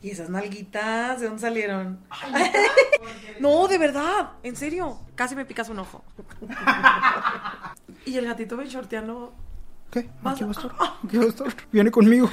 ¿Y 0.00 0.10
esas 0.10 0.28
nalguitas 0.30 1.20
de 1.20 1.26
dónde 1.26 1.40
salieron? 1.40 1.98
no, 3.40 3.66
de 3.66 3.78
verdad, 3.78 4.30
en 4.42 4.54
serio. 4.56 4.98
Casi 5.16 5.34
me 5.34 5.44
picas 5.44 5.68
un 5.68 5.80
ojo. 5.80 6.04
y 8.04 8.16
el 8.16 8.26
gatito 8.26 8.56
benchorteano. 8.56 9.32
¿Qué? 9.90 10.08
Vas- 10.22 10.34
Aquí 10.34 10.44
va 10.44 10.50
a 10.50 10.52
estar. 10.52 10.70
Aquí 11.04 11.16
va 11.16 11.24
a 11.24 11.28
estar. 11.28 11.48
Viene 11.72 11.90
conmigo. 11.90 12.28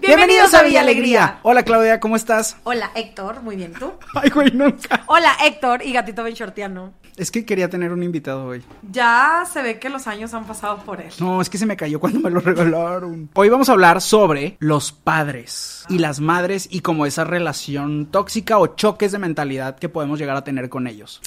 Bienvenidos 0.00 0.54
a 0.54 0.62
Villa 0.62 0.80
Alegría. 0.80 1.38
Hola 1.42 1.62
Claudia, 1.62 2.00
¿cómo 2.00 2.16
estás? 2.16 2.56
Hola, 2.64 2.90
Héctor. 2.94 3.42
Muy 3.42 3.56
bien, 3.56 3.72
¿tú? 3.72 3.92
Ay, 4.14 4.30
güey, 4.30 4.50
nunca. 4.50 5.04
Hola, 5.06 5.36
Héctor 5.44 5.84
y 5.84 5.92
gatito 5.92 6.24
benchorteano. 6.24 6.92
Es 7.16 7.30
que 7.30 7.44
quería 7.44 7.68
tener 7.68 7.92
un 7.92 8.02
invitado 8.02 8.46
hoy. 8.46 8.62
Ya 8.90 9.44
se 9.52 9.60
ve 9.62 9.78
que 9.78 9.90
los 9.90 10.06
años 10.06 10.32
han 10.32 10.46
pasado 10.46 10.78
por 10.78 11.02
él. 11.02 11.12
No, 11.18 11.42
es 11.42 11.50
que 11.50 11.58
se 11.58 11.66
me 11.66 11.76
cayó 11.76 12.00
cuando 12.00 12.18
me 12.18 12.30
lo 12.30 12.40
regalaron. 12.40 13.28
Hoy 13.34 13.48
vamos 13.50 13.68
a 13.68 13.72
hablar 13.72 14.00
sobre 14.00 14.56
los 14.58 14.90
padres 14.92 15.84
y 15.90 15.98
las 15.98 16.20
madres 16.20 16.66
y 16.70 16.80
como 16.80 17.04
esa 17.04 17.24
relación 17.24 18.06
tóxica 18.06 18.58
o 18.58 18.68
choques 18.68 19.12
de 19.12 19.18
mentalidad 19.18 19.78
que 19.78 19.90
podemos 19.90 20.18
llegar 20.18 20.36
a 20.36 20.44
tener 20.44 20.70
con 20.70 20.86
ellos. 20.86 21.20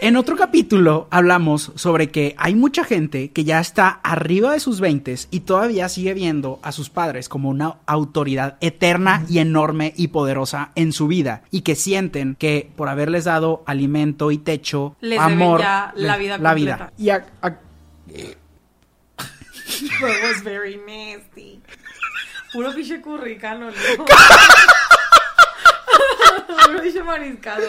En 0.00 0.16
otro 0.16 0.36
capítulo 0.36 1.08
hablamos 1.10 1.72
sobre 1.74 2.10
que 2.10 2.36
hay 2.38 2.54
mucha 2.54 2.84
gente 2.84 3.32
que 3.32 3.42
ya 3.42 3.58
está 3.58 3.88
arriba 3.88 4.52
de 4.52 4.60
sus 4.60 4.80
20 4.80 5.02
y 5.30 5.40
todavía 5.40 5.88
sigue 5.88 6.14
viendo 6.14 6.60
a 6.62 6.70
sus 6.70 6.88
padres 6.88 7.28
como 7.28 7.48
una 7.48 7.78
autoridad 8.12 8.58
eterna 8.60 9.24
y 9.26 9.38
enorme 9.38 9.94
y 9.96 10.08
poderosa 10.08 10.72
en 10.74 10.92
su 10.92 11.06
vida 11.06 11.44
y 11.50 11.62
que 11.62 11.74
sienten 11.74 12.34
que 12.34 12.70
por 12.76 12.90
haberles 12.90 13.24
dado 13.24 13.62
alimento 13.66 14.30
y 14.30 14.36
techo, 14.36 14.96
Les 15.00 15.18
deben 15.18 15.32
amor, 15.42 15.60
ya 15.60 15.92
la 15.96 16.18
vida 16.18 16.36
la 16.36 16.50
completa. 16.50 16.76
vida. 16.76 16.92
Y 16.98 17.08
a- 17.08 17.24
a- 17.40 17.58
That 20.00 20.34
was 20.34 20.44
very 20.44 20.76
nasty. 20.76 21.62
Puro 22.52 22.74
pinche 22.74 23.00
curricano, 23.00 23.70
¿no? 23.70 23.76
Mariscado. 27.04 27.62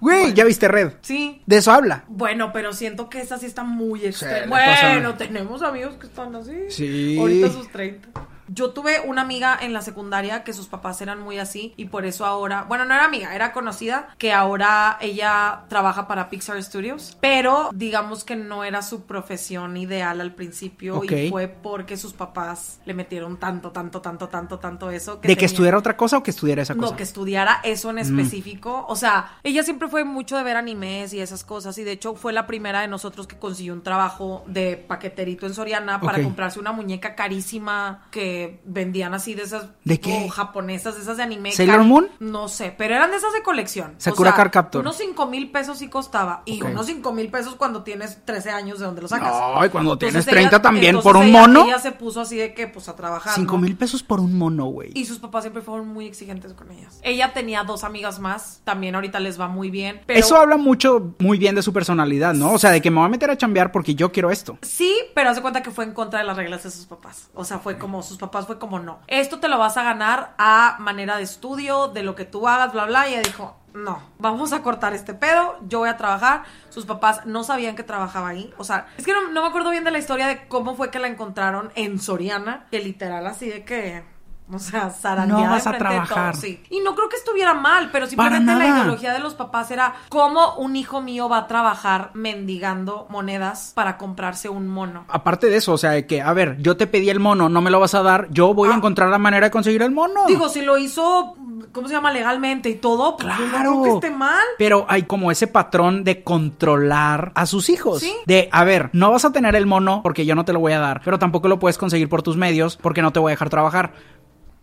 güey, 0.00 0.32
ya 0.32 0.44
viste 0.44 0.68
Red. 0.68 0.92
Sí. 1.02 1.42
De 1.46 1.56
eso 1.56 1.72
habla. 1.72 2.04
Bueno, 2.08 2.52
pero 2.52 2.72
siento 2.72 3.08
que 3.10 3.20
esa 3.20 3.36
sí 3.38 3.46
está 3.46 3.64
muy 3.64 4.04
extrema. 4.04 4.46
Bueno, 4.46 5.14
tenemos 5.14 5.62
amigos 5.62 5.96
que 5.96 6.06
están 6.06 6.34
así. 6.36 6.70
Sí. 6.70 7.16
Ahorita 7.18 7.50
sus 7.50 7.68
30. 7.70 8.08
Yo 8.48 8.70
tuve 8.70 9.00
una 9.00 9.22
amiga 9.22 9.58
en 9.60 9.72
la 9.72 9.82
secundaria 9.82 10.44
que 10.44 10.52
sus 10.52 10.66
papás 10.66 11.00
eran 11.00 11.20
muy 11.20 11.38
así 11.38 11.74
y 11.76 11.86
por 11.86 12.04
eso 12.06 12.24
ahora, 12.26 12.64
bueno, 12.68 12.84
no 12.84 12.94
era 12.94 13.04
amiga, 13.04 13.34
era 13.34 13.52
conocida, 13.52 14.08
que 14.18 14.32
ahora 14.32 14.98
ella 15.00 15.64
trabaja 15.68 16.06
para 16.06 16.28
Pixar 16.30 16.62
Studios, 16.62 17.16
pero 17.20 17.70
digamos 17.74 18.24
que 18.24 18.36
no 18.36 18.64
era 18.64 18.82
su 18.82 19.02
profesión 19.04 19.76
ideal 19.76 20.20
al 20.20 20.34
principio 20.34 21.02
y 21.04 21.30
fue 21.30 21.48
porque 21.48 21.96
sus 21.96 22.12
papás 22.12 22.80
le 22.84 22.94
metieron 22.94 23.36
tanto, 23.38 23.70
tanto, 23.70 24.00
tanto, 24.00 24.28
tanto, 24.28 24.58
tanto 24.58 24.90
eso. 24.90 25.16
¿De 25.16 25.36
que 25.36 25.44
estudiara 25.44 25.78
otra 25.78 25.96
cosa 25.96 26.18
o 26.18 26.22
que 26.22 26.30
estudiara 26.30 26.62
esa 26.62 26.74
cosa? 26.74 26.90
no, 26.92 26.96
que 26.96 27.02
estudiara 27.02 27.60
eso 27.64 27.86
Mm. 27.86 27.90
en 27.90 27.98
específico. 27.98 28.84
O 28.88 28.96
sea, 28.96 29.38
ella 29.42 29.62
siempre 29.62 29.88
fue 29.88 30.04
mucho 30.04 30.36
de 30.36 30.42
ver 30.42 30.56
animes 30.56 31.12
y 31.14 31.20
esas 31.20 31.44
cosas. 31.44 31.78
Y 31.78 31.84
de 31.84 31.92
hecho, 31.92 32.14
fue 32.14 32.32
la 32.32 32.46
primera 32.46 32.80
de 32.80 32.88
nosotros 32.88 33.26
que 33.26 33.36
consiguió 33.38 33.72
un 33.72 33.82
trabajo 33.82 34.44
de 34.46 34.76
paqueterito 34.76 35.46
en 35.46 35.54
Soriana 35.54 36.00
para 36.00 36.22
comprarse 36.22 36.58
una 36.60 36.72
muñeca 36.72 37.14
carísima 37.14 38.06
que 38.10 38.35
vendían 38.64 39.14
así 39.14 39.34
de 39.34 39.42
esas. 39.42 39.66
¿De 39.84 40.00
qué? 40.00 40.28
japonesas, 40.30 40.96
de 40.96 41.02
esas 41.02 41.16
de 41.16 41.22
anime. 41.22 41.52
¿Sailor 41.52 41.84
Moon? 41.84 42.08
No 42.20 42.48
sé, 42.48 42.74
pero 42.76 42.94
eran 42.94 43.10
de 43.10 43.16
esas 43.16 43.32
de 43.32 43.42
colección. 43.42 43.94
Sakura 43.98 44.30
o 44.30 44.32
sea, 44.32 44.36
Card 44.36 44.50
Captor. 44.50 44.80
Unos 44.82 44.96
5 44.96 45.26
mil 45.26 45.50
pesos 45.50 45.78
sí 45.78 45.88
costaba. 45.88 46.42
Y 46.44 46.62
unos 46.62 46.86
5 46.86 47.12
mil 47.12 47.30
pesos 47.30 47.54
cuando 47.54 47.82
tienes 47.82 48.24
13 48.24 48.50
años 48.50 48.78
de 48.78 48.86
donde 48.86 49.02
lo 49.02 49.08
sacas. 49.08 49.32
Ay, 49.56 49.68
cuando 49.70 49.92
Entonces 49.94 50.24
tienes 50.24 50.26
30 50.26 50.62
también, 50.62 51.00
por 51.00 51.16
un 51.16 51.24
ella- 51.24 51.40
mono. 51.40 51.64
Ella 51.64 51.78
se 51.78 51.92
puso 51.92 52.20
así 52.20 52.36
de 52.36 52.54
que, 52.54 52.66
pues, 52.66 52.88
a 52.88 52.96
trabajar. 52.96 53.34
Cinco 53.34 53.54
¿no? 53.56 53.62
mil 53.62 53.76
pesos 53.76 54.02
por 54.02 54.20
un 54.20 54.36
mono, 54.36 54.66
güey. 54.66 54.90
Y 54.94 55.04
sus 55.04 55.18
papás 55.18 55.44
siempre 55.44 55.62
fueron 55.62 55.88
muy 55.88 56.06
exigentes 56.06 56.52
con 56.54 56.70
ellas. 56.70 56.98
Ella 57.02 57.32
tenía 57.32 57.64
dos 57.64 57.84
amigas 57.84 58.18
más, 58.18 58.60
también 58.64 58.94
ahorita 58.94 59.20
les 59.20 59.40
va 59.40 59.48
muy 59.48 59.70
bien. 59.70 60.00
Pero 60.06 60.18
Eso 60.18 60.36
habla 60.36 60.56
mucho, 60.56 61.14
muy 61.18 61.38
bien 61.38 61.54
de 61.54 61.62
su 61.62 61.72
personalidad, 61.72 62.34
¿no? 62.34 62.52
O 62.52 62.58
sea, 62.58 62.70
de 62.70 62.80
que 62.80 62.90
me 62.90 62.96
voy 62.98 63.06
a 63.06 63.08
meter 63.10 63.30
a 63.30 63.36
chambear 63.36 63.72
porque 63.72 63.94
yo 63.94 64.12
quiero 64.12 64.30
esto. 64.30 64.58
Sí, 64.62 64.94
pero 65.14 65.30
hace 65.30 65.40
cuenta 65.42 65.62
que 65.62 65.70
fue 65.70 65.84
en 65.84 65.92
contra 65.92 66.18
de 66.20 66.24
las 66.26 66.36
reglas 66.36 66.62
de 66.64 66.70
sus 66.70 66.86
papás. 66.86 67.30
O 67.34 67.44
sea, 67.44 67.58
fue 67.58 67.78
como, 67.78 68.02
sus 68.02 68.16
papás 68.18 68.25
fue 68.30 68.58
como, 68.58 68.78
no. 68.78 68.98
Esto 69.06 69.40
te 69.40 69.48
lo 69.48 69.58
vas 69.58 69.76
a 69.76 69.82
ganar 69.82 70.34
a 70.38 70.76
manera 70.78 71.16
de 71.16 71.22
estudio, 71.22 71.88
de 71.88 72.02
lo 72.02 72.14
que 72.14 72.24
tú 72.24 72.48
hagas, 72.48 72.72
bla, 72.72 72.86
bla. 72.86 73.08
Y 73.08 73.14
ella 73.14 73.22
dijo, 73.22 73.56
no, 73.74 74.02
vamos 74.18 74.52
a 74.52 74.62
cortar 74.62 74.94
este 74.94 75.14
pedo, 75.14 75.56
yo 75.66 75.80
voy 75.80 75.88
a 75.88 75.96
trabajar. 75.96 76.44
Sus 76.70 76.86
papás 76.86 77.26
no 77.26 77.44
sabían 77.44 77.76
que 77.76 77.82
trabajaba 77.82 78.28
ahí. 78.28 78.52
O 78.58 78.64
sea, 78.64 78.88
es 78.96 79.04
que 79.04 79.12
no, 79.12 79.28
no 79.28 79.42
me 79.42 79.48
acuerdo 79.48 79.70
bien 79.70 79.84
de 79.84 79.90
la 79.90 79.98
historia 79.98 80.26
de 80.26 80.48
cómo 80.48 80.74
fue 80.74 80.90
que 80.90 80.98
la 80.98 81.08
encontraron 81.08 81.70
en 81.74 81.98
Soriana, 81.98 82.66
que 82.70 82.80
literal 82.80 83.26
así 83.26 83.48
de 83.48 83.64
que... 83.64 84.15
O 84.52 84.60
sea, 84.60 84.90
zarandeada 84.90 85.42
No 85.44 85.50
vas 85.50 85.66
a 85.66 85.76
trabajar. 85.76 86.36
sí. 86.36 86.62
Y 86.70 86.78
no 86.80 86.94
creo 86.94 87.08
que 87.08 87.16
estuviera 87.16 87.52
mal, 87.54 87.90
pero 87.90 88.06
simplemente 88.06 88.54
la 88.54 88.66
ideología 88.68 89.12
de 89.12 89.18
los 89.18 89.34
papás 89.34 89.72
era 89.72 89.94
cómo 90.08 90.54
un 90.56 90.76
hijo 90.76 91.00
mío 91.00 91.28
va 91.28 91.38
a 91.38 91.46
trabajar 91.48 92.10
mendigando 92.14 93.06
monedas 93.10 93.72
para 93.74 93.96
comprarse 93.98 94.48
un 94.48 94.68
mono. 94.68 95.04
Aparte 95.08 95.48
de 95.48 95.56
eso, 95.56 95.72
o 95.72 95.78
sea, 95.78 95.90
de 95.90 96.06
que, 96.06 96.22
a 96.22 96.32
ver, 96.32 96.58
yo 96.60 96.76
te 96.76 96.86
pedí 96.86 97.10
el 97.10 97.18
mono, 97.18 97.48
no 97.48 97.60
me 97.60 97.70
lo 97.72 97.80
vas 97.80 97.94
a 97.94 98.02
dar, 98.02 98.28
yo 98.30 98.54
voy 98.54 98.68
a 98.68 98.72
Ah. 98.72 98.76
encontrar 98.76 99.08
la 99.08 99.18
manera 99.18 99.46
de 99.46 99.50
conseguir 99.50 99.82
el 99.82 99.90
mono. 99.90 100.26
Digo, 100.28 100.48
si 100.48 100.62
lo 100.62 100.78
hizo, 100.78 101.34
¿cómo 101.72 101.88
se 101.88 101.94
llama? 101.94 102.12
Legalmente 102.12 102.68
y 102.68 102.76
todo, 102.76 103.16
pues 103.16 103.36
yo 103.36 103.44
no 103.46 103.50
Claro. 103.50 103.70
creo 103.70 103.82
que 103.82 104.06
esté 104.06 104.10
mal. 104.16 104.44
Pero 104.58 104.86
hay 104.88 105.02
como 105.02 105.32
ese 105.32 105.48
patrón 105.48 106.04
de 106.04 106.22
controlar 106.22 107.32
a 107.34 107.46
sus 107.46 107.68
hijos. 107.68 108.00
Sí. 108.00 108.14
De, 108.26 108.48
a 108.52 108.62
ver, 108.64 108.90
no 108.92 109.10
vas 109.10 109.24
a 109.24 109.32
tener 109.32 109.56
el 109.56 109.66
mono 109.66 110.02
porque 110.02 110.24
yo 110.24 110.34
no 110.34 110.44
te 110.44 110.52
lo 110.52 110.60
voy 110.60 110.72
a 110.72 110.78
dar, 110.78 111.00
pero 111.04 111.18
tampoco 111.18 111.48
lo 111.48 111.58
puedes 111.58 111.78
conseguir 111.78 112.08
por 112.08 112.22
tus 112.22 112.36
medios 112.36 112.76
porque 112.76 113.02
no 113.02 113.12
te 113.12 113.18
voy 113.18 113.30
a 113.30 113.34
dejar 113.34 113.50
trabajar. 113.50 113.92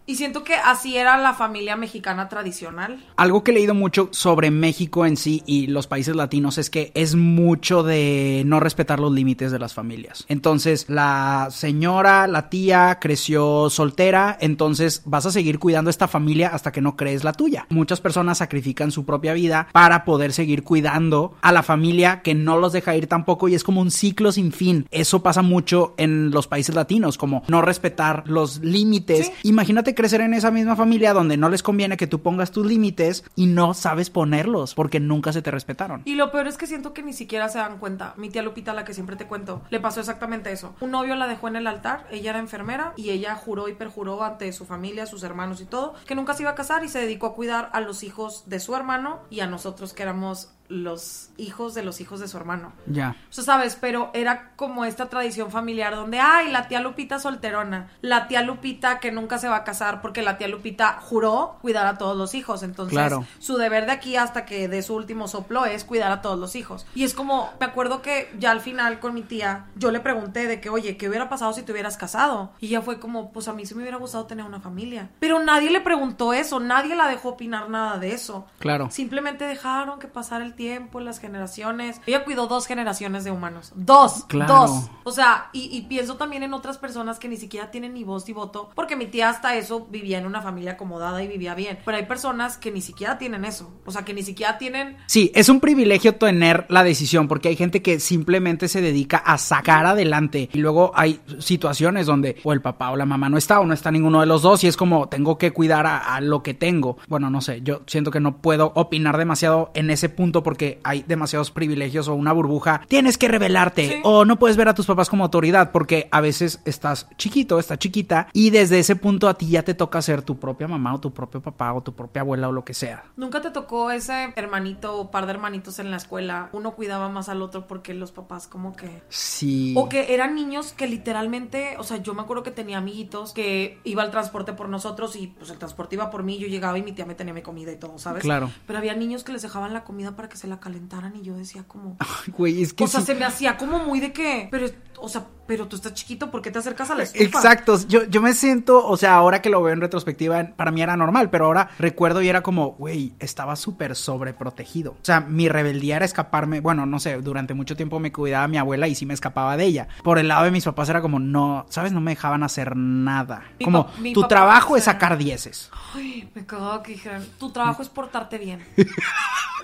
Y 0.05 0.15
siento 0.15 0.43
que 0.43 0.55
así 0.55 0.97
era 0.97 1.17
la 1.17 1.33
familia 1.33 1.77
mexicana 1.77 2.27
tradicional. 2.27 3.03
Algo 3.15 3.43
que 3.43 3.51
he 3.51 3.53
leído 3.53 3.73
mucho 3.73 4.09
sobre 4.11 4.51
México 4.51 5.05
en 5.05 5.15
sí 5.15 5.43
y 5.45 5.67
los 5.67 5.87
países 5.87 6.15
latinos 6.15 6.57
es 6.57 6.69
que 6.69 6.91
es 6.93 7.15
mucho 7.15 7.83
de 7.83 8.43
no 8.45 8.59
respetar 8.59 8.99
los 8.99 9.13
límites 9.13 9.51
de 9.51 9.59
las 9.59 9.73
familias. 9.73 10.25
Entonces, 10.27 10.89
la 10.89 11.47
señora, 11.51 12.27
la 12.27 12.49
tía 12.49 12.97
creció 12.99 13.69
soltera, 13.69 14.37
entonces 14.41 15.03
vas 15.05 15.25
a 15.25 15.31
seguir 15.31 15.57
cuidando 15.57 15.89
esta 15.89 16.09
familia 16.09 16.49
hasta 16.49 16.73
que 16.73 16.81
no 16.81 16.97
crees 16.97 17.23
la 17.23 17.31
tuya. 17.31 17.65
Muchas 17.69 18.01
personas 18.01 18.39
sacrifican 18.39 18.91
su 18.91 19.05
propia 19.05 19.33
vida 19.33 19.69
para 19.71 20.03
poder 20.03 20.33
seguir 20.33 20.63
cuidando 20.63 21.35
a 21.41 21.53
la 21.53 21.63
familia 21.63 22.21
que 22.21 22.35
no 22.35 22.57
los 22.57 22.73
deja 22.73 22.95
ir 22.95 23.07
tampoco 23.07 23.47
y 23.47 23.55
es 23.55 23.63
como 23.63 23.79
un 23.79 23.91
ciclo 23.91 24.33
sin 24.33 24.51
fin. 24.51 24.85
Eso 24.91 25.23
pasa 25.23 25.41
mucho 25.41 25.93
en 25.95 26.31
los 26.31 26.47
países 26.47 26.75
latinos, 26.75 27.17
como 27.17 27.43
no 27.47 27.61
respetar 27.61 28.23
los 28.27 28.59
límites. 28.59 29.27
Sí. 29.27 29.33
Imagínate 29.43 29.92
crecer 29.95 30.21
en 30.21 30.33
esa 30.33 30.51
misma 30.51 30.75
familia 30.75 31.13
donde 31.13 31.37
no 31.37 31.49
les 31.49 31.63
conviene 31.63 31.97
que 31.97 32.07
tú 32.07 32.21
pongas 32.21 32.51
tus 32.51 32.65
límites 32.65 33.23
y 33.35 33.47
no 33.47 33.73
sabes 33.73 34.09
ponerlos 34.09 34.73
porque 34.75 34.99
nunca 34.99 35.33
se 35.33 35.41
te 35.41 35.51
respetaron. 35.51 36.01
Y 36.05 36.15
lo 36.15 36.31
peor 36.31 36.47
es 36.47 36.57
que 36.57 36.67
siento 36.67 36.93
que 36.93 37.03
ni 37.03 37.13
siquiera 37.13 37.49
se 37.49 37.59
dan 37.59 37.77
cuenta. 37.77 38.13
Mi 38.17 38.29
tía 38.29 38.41
Lupita, 38.41 38.73
la 38.73 38.85
que 38.85 38.93
siempre 38.93 39.15
te 39.15 39.27
cuento, 39.27 39.61
le 39.69 39.79
pasó 39.79 39.99
exactamente 39.99 40.51
eso. 40.51 40.75
Un 40.81 40.91
novio 40.91 41.15
la 41.15 41.27
dejó 41.27 41.47
en 41.47 41.55
el 41.55 41.67
altar, 41.67 42.07
ella 42.11 42.31
era 42.31 42.39
enfermera 42.39 42.93
y 42.95 43.09
ella 43.09 43.35
juró 43.35 43.67
y 43.67 43.73
perjuró 43.73 44.23
ante 44.23 44.51
su 44.53 44.65
familia, 44.65 45.05
sus 45.05 45.23
hermanos 45.23 45.61
y 45.61 45.65
todo, 45.65 45.93
que 46.05 46.15
nunca 46.15 46.33
se 46.33 46.43
iba 46.43 46.51
a 46.51 46.55
casar 46.55 46.83
y 46.83 46.89
se 46.89 46.99
dedicó 46.99 47.27
a 47.27 47.35
cuidar 47.35 47.69
a 47.73 47.81
los 47.81 48.03
hijos 48.03 48.43
de 48.47 48.59
su 48.59 48.75
hermano 48.75 49.19
y 49.29 49.39
a 49.41 49.47
nosotros 49.47 49.93
que 49.93 50.03
éramos 50.03 50.49
los 50.69 51.29
hijos 51.37 51.73
de 51.75 51.83
los 51.83 52.01
hijos 52.01 52.19
de 52.19 52.27
su 52.27 52.37
hermano. 52.37 52.71
Ya. 52.87 53.15
O 53.29 53.33
sea, 53.33 53.43
sabes, 53.43 53.77
pero 53.79 54.09
era 54.13 54.51
como 54.55 54.85
esta 54.85 55.07
tradición 55.09 55.51
familiar 55.51 55.95
donde, 55.95 56.19
ay, 56.19 56.51
la 56.51 56.67
tía 56.67 56.79
Lupita 56.79 57.19
solterona, 57.19 57.89
la 58.01 58.27
tía 58.27 58.41
Lupita 58.41 58.99
que 58.99 59.11
nunca 59.11 59.37
se 59.37 59.47
va 59.47 59.57
a 59.57 59.63
casar 59.63 60.01
porque 60.01 60.21
la 60.21 60.37
tía 60.37 60.47
Lupita 60.47 60.99
juró 61.01 61.57
cuidar 61.61 61.85
a 61.85 61.97
todos 61.97 62.17
los 62.17 62.33
hijos. 62.33 62.63
Entonces, 62.63 62.93
Claro. 62.93 63.25
su 63.39 63.57
deber 63.57 63.85
de 63.85 63.91
aquí 63.91 64.15
hasta 64.15 64.45
que 64.45 64.67
dé 64.67 64.81
su 64.81 64.95
último 64.95 65.27
soplo 65.27 65.65
es 65.65 65.83
cuidar 65.83 66.11
a 66.11 66.21
todos 66.21 66.39
los 66.39 66.55
hijos. 66.55 66.85
Y 66.95 67.03
es 67.03 67.13
como, 67.13 67.51
me 67.59 67.65
acuerdo 67.65 68.01
que 68.01 68.33
ya 68.39 68.51
al 68.51 68.61
final 68.61 68.99
con 68.99 69.13
mi 69.13 69.21
tía, 69.21 69.65
yo 69.75 69.91
le 69.91 69.99
pregunté 69.99 70.47
de 70.47 70.59
que, 70.61 70.69
oye, 70.69 70.97
¿qué 70.97 71.09
hubiera 71.09 71.29
pasado 71.29 71.53
si 71.53 71.63
te 71.63 71.71
hubieras 71.71 71.97
casado? 71.97 72.51
Y 72.59 72.67
ella 72.67 72.81
fue 72.81 72.99
como, 72.99 73.31
pues 73.31 73.47
a 73.47 73.53
mí 73.53 73.65
sí 73.65 73.75
me 73.75 73.81
hubiera 73.81 73.97
gustado 73.97 74.25
tener 74.25 74.45
una 74.45 74.59
familia. 74.59 75.09
Pero 75.19 75.39
nadie 75.39 75.69
le 75.69 75.81
preguntó 75.81 76.33
eso, 76.33 76.59
nadie 76.59 76.95
la 76.95 77.07
dejó 77.07 77.29
opinar 77.29 77.69
nada 77.69 77.97
de 77.97 78.13
eso. 78.13 78.45
Claro. 78.59 78.89
Simplemente 78.89 79.45
dejaron 79.45 79.99
que 79.99 80.07
pasara 80.07 80.43
el 80.45 80.52
el 80.53 80.55
tiempo, 80.55 80.99
las 80.99 81.19
generaciones. 81.19 82.01
Ella 82.05 82.23
cuidó 82.23 82.47
dos 82.47 82.67
generaciones 82.67 83.23
de 83.23 83.31
humanos. 83.31 83.71
Dos. 83.75 84.25
Claro. 84.27 84.53
Dos. 84.53 84.89
O 85.03 85.11
sea, 85.11 85.49
y, 85.53 85.69
y 85.75 85.83
pienso 85.83 86.15
también 86.15 86.43
en 86.43 86.53
otras 86.53 86.77
personas 86.77 87.19
que 87.19 87.27
ni 87.27 87.37
siquiera 87.37 87.71
tienen 87.71 87.93
ni 87.93 88.03
voz 88.03 88.27
ni 88.27 88.33
voto, 88.33 88.69
porque 88.75 88.95
mi 88.95 89.07
tía 89.07 89.29
hasta 89.29 89.55
eso 89.55 89.87
vivía 89.89 90.17
en 90.17 90.25
una 90.25 90.41
familia 90.41 90.73
acomodada 90.73 91.23
y 91.23 91.27
vivía 91.27 91.55
bien. 91.55 91.79
Pero 91.83 91.97
hay 91.97 92.05
personas 92.05 92.57
que 92.57 92.71
ni 92.71 92.81
siquiera 92.81 93.17
tienen 93.17 93.45
eso. 93.45 93.71
O 93.85 93.91
sea, 93.91 94.05
que 94.05 94.13
ni 94.13 94.23
siquiera 94.23 94.57
tienen 94.57 94.97
Sí, 95.07 95.31
es 95.35 95.49
un 95.49 95.59
privilegio 95.59 96.15
tener 96.15 96.65
la 96.69 96.83
decisión 96.83 97.27
porque 97.27 97.49
hay 97.49 97.55
gente 97.55 97.81
que 97.81 97.99
simplemente 97.99 98.67
se 98.67 98.81
dedica 98.81 99.17
a 99.17 99.37
sacar 99.37 99.85
adelante 99.85 100.49
y 100.53 100.59
luego 100.59 100.91
hay 100.95 101.19
situaciones 101.39 102.05
donde 102.05 102.37
o 102.43 102.53
el 102.53 102.61
papá 102.61 102.91
o 102.91 102.95
la 102.95 103.05
mamá 103.05 103.29
no 103.29 103.37
está 103.37 103.59
o 103.59 103.65
no 103.65 103.73
está 103.73 103.91
ninguno 103.91 104.19
de 104.21 104.25
los 104.25 104.41
dos 104.41 104.63
y 104.63 104.67
es 104.67 104.77
como 104.77 105.09
tengo 105.09 105.37
que 105.37 105.51
cuidar 105.51 105.85
a, 105.85 106.15
a 106.15 106.21
lo 106.21 106.43
que 106.43 106.53
tengo. 106.53 106.97
Bueno, 107.07 107.29
no 107.29 107.41
sé, 107.41 107.61
yo 107.61 107.81
siento 107.87 108.11
que 108.11 108.19
no 108.19 108.37
puedo 108.37 108.71
opinar 108.75 109.17
demasiado 109.17 109.71
en 109.73 109.89
ese 109.89 110.09
punto 110.09 110.42
porque 110.43 110.79
hay 110.83 111.03
demasiados 111.03 111.51
privilegios 111.51 112.07
o 112.07 112.13
una 112.15 112.33
burbuja. 112.33 112.81
Tienes 112.87 113.17
que 113.17 113.27
revelarte 113.27 113.87
Sí. 113.87 113.95
o 114.03 114.25
no 114.25 114.37
puedes 114.37 114.57
ver 114.57 114.67
a 114.67 114.73
tus 114.73 114.85
papás 114.85 115.09
como 115.09 115.23
autoridad 115.23 115.71
porque 115.71 116.07
a 116.11 116.21
veces 116.21 116.61
estás 116.65 117.07
chiquito, 117.17 117.59
estás 117.59 117.79
chiquita 117.79 118.27
y 118.33 118.49
desde 118.49 118.79
ese 118.79 118.95
punto 118.95 119.27
a 119.27 119.33
ti 119.35 119.47
ya 119.47 119.63
te 119.63 119.73
toca 119.73 120.01
ser 120.01 120.21
tu 120.21 120.37
propia 120.39 120.67
mamá 120.67 120.93
o 120.93 120.99
tu 120.99 121.11
propio 121.13 121.41
papá 121.41 121.73
o 121.73 121.81
tu 121.81 121.93
propia 121.93 122.21
abuela 122.21 122.49
o 122.49 122.51
lo 122.51 122.63
que 122.63 122.73
sea. 122.73 123.05
¿Nunca 123.15 123.41
te 123.41 123.49
tocó 123.51 123.91
ese 123.91 124.33
hermanito 124.35 124.97
o 124.97 125.11
par 125.11 125.25
de 125.25 125.31
hermanitos 125.33 125.79
en 125.79 125.91
la 125.91 125.97
escuela? 125.97 126.49
Uno 126.53 126.71
cuidaba 126.75 127.09
más 127.09 127.29
al 127.29 127.41
otro 127.41 127.67
porque 127.67 127.93
los 127.93 128.11
papás 128.11 128.47
como 128.47 128.75
que... 128.75 129.01
Sí. 129.09 129.73
O 129.77 129.89
que 129.89 130.13
eran 130.13 130.35
niños 130.35 130.73
que 130.73 130.87
literalmente, 130.87 131.75
o 131.77 131.83
sea, 131.83 131.97
yo 131.97 132.13
me 132.13 132.21
acuerdo 132.21 132.43
que 132.43 132.51
tenía 132.51 132.77
amiguitos 132.77 133.33
que 133.33 133.79
iba 133.83 134.03
al 134.03 134.11
transporte 134.11 134.53
por 134.53 134.69
nosotros 134.69 135.15
y 135.15 135.27
pues 135.27 135.49
el 135.49 135.57
transporte 135.57 135.95
iba 135.95 136.09
por 136.09 136.23
mí, 136.23 136.37
yo 136.39 136.47
llegaba 136.47 136.77
y 136.77 136.83
mi 136.83 136.91
tía 136.91 137.05
me 137.05 137.15
tenía 137.15 137.33
mi 137.33 137.41
comida 137.41 137.71
y 137.71 137.77
todo, 137.77 137.97
¿sabes? 137.99 138.23
Claro. 138.23 138.49
Pero 138.67 138.79
había 138.79 138.95
niños 138.95 139.23
que 139.23 139.31
les 139.31 139.41
dejaban 139.41 139.73
la 139.73 139.83
comida 139.83 140.15
para 140.15 140.29
que 140.29 140.32
se 140.37 140.47
la 140.47 140.59
calentaran 140.59 141.15
y 141.15 141.21
yo 141.21 141.35
decía 141.35 141.63
como... 141.67 141.97
Güey, 142.37 142.61
es 142.61 142.73
que 142.73 142.83
O 142.83 142.87
sea, 142.87 143.01
sí. 143.01 143.07
se 143.07 143.15
me 143.15 143.25
hacía 143.25 143.57
como 143.57 143.79
muy 143.79 143.99
de 143.99 144.13
que, 144.13 144.47
pero, 144.49 144.67
o 144.97 145.09
sea, 145.09 145.25
pero 145.45 145.67
tú 145.67 145.75
estás 145.75 145.93
chiquito, 145.93 146.31
¿por 146.31 146.41
qué 146.41 146.51
te 146.51 146.59
acercas 146.59 146.89
a 146.89 146.95
la 146.95 147.03
estufa? 147.03 147.23
Exacto, 147.23 147.77
yo, 147.87 148.05
yo 148.05 148.21
me 148.21 148.33
siento, 148.33 148.87
o 148.87 148.95
sea, 148.97 149.15
ahora 149.15 149.41
que 149.41 149.49
lo 149.49 149.61
veo 149.61 149.73
en 149.73 149.81
retrospectiva, 149.81 150.51
para 150.55 150.71
mí 150.71 150.81
era 150.81 150.95
normal, 150.95 151.29
pero 151.29 151.45
ahora 151.45 151.69
recuerdo 151.79 152.21
y 152.21 152.29
era 152.29 152.41
como, 152.41 152.71
güey, 152.71 153.13
estaba 153.19 153.55
súper 153.55 153.95
sobreprotegido. 153.95 154.91
O 154.91 155.05
sea, 155.05 155.19
mi 155.21 155.49
rebeldía 155.49 155.97
era 155.97 156.05
escaparme, 156.05 156.61
bueno, 156.61 156.85
no 156.85 156.99
sé, 156.99 157.17
durante 157.21 157.53
mucho 157.53 157.75
tiempo 157.75 157.99
me 157.99 158.11
cuidaba 158.11 158.47
mi 158.47 158.57
abuela 158.57 158.87
y 158.87 158.95
sí 158.95 159.05
me 159.05 159.13
escapaba 159.13 159.57
de 159.57 159.65
ella. 159.65 159.87
Por 160.03 160.17
el 160.17 160.27
lado 160.29 160.45
de 160.45 160.51
mis 160.51 160.63
papás 160.63 160.89
era 160.89 161.01
como, 161.01 161.19
no, 161.19 161.65
¿sabes? 161.69 161.91
No 161.91 162.01
me 162.01 162.11
dejaban 162.11 162.43
hacer 162.43 162.75
nada. 162.75 163.43
Mi 163.59 163.65
como, 163.65 163.87
tu 164.13 164.23
trabajo 164.27 164.77
es 164.77 164.85
sacar 164.85 165.17
dieces. 165.17 165.69
Ay, 165.93 166.29
me 166.33 166.45
cagaba 166.45 166.81
que 166.83 166.93
dijeran, 166.93 167.23
tu 167.37 167.51
trabajo 167.51 167.81
es 167.81 167.89
portarte 167.89 168.37
bien. 168.37 168.63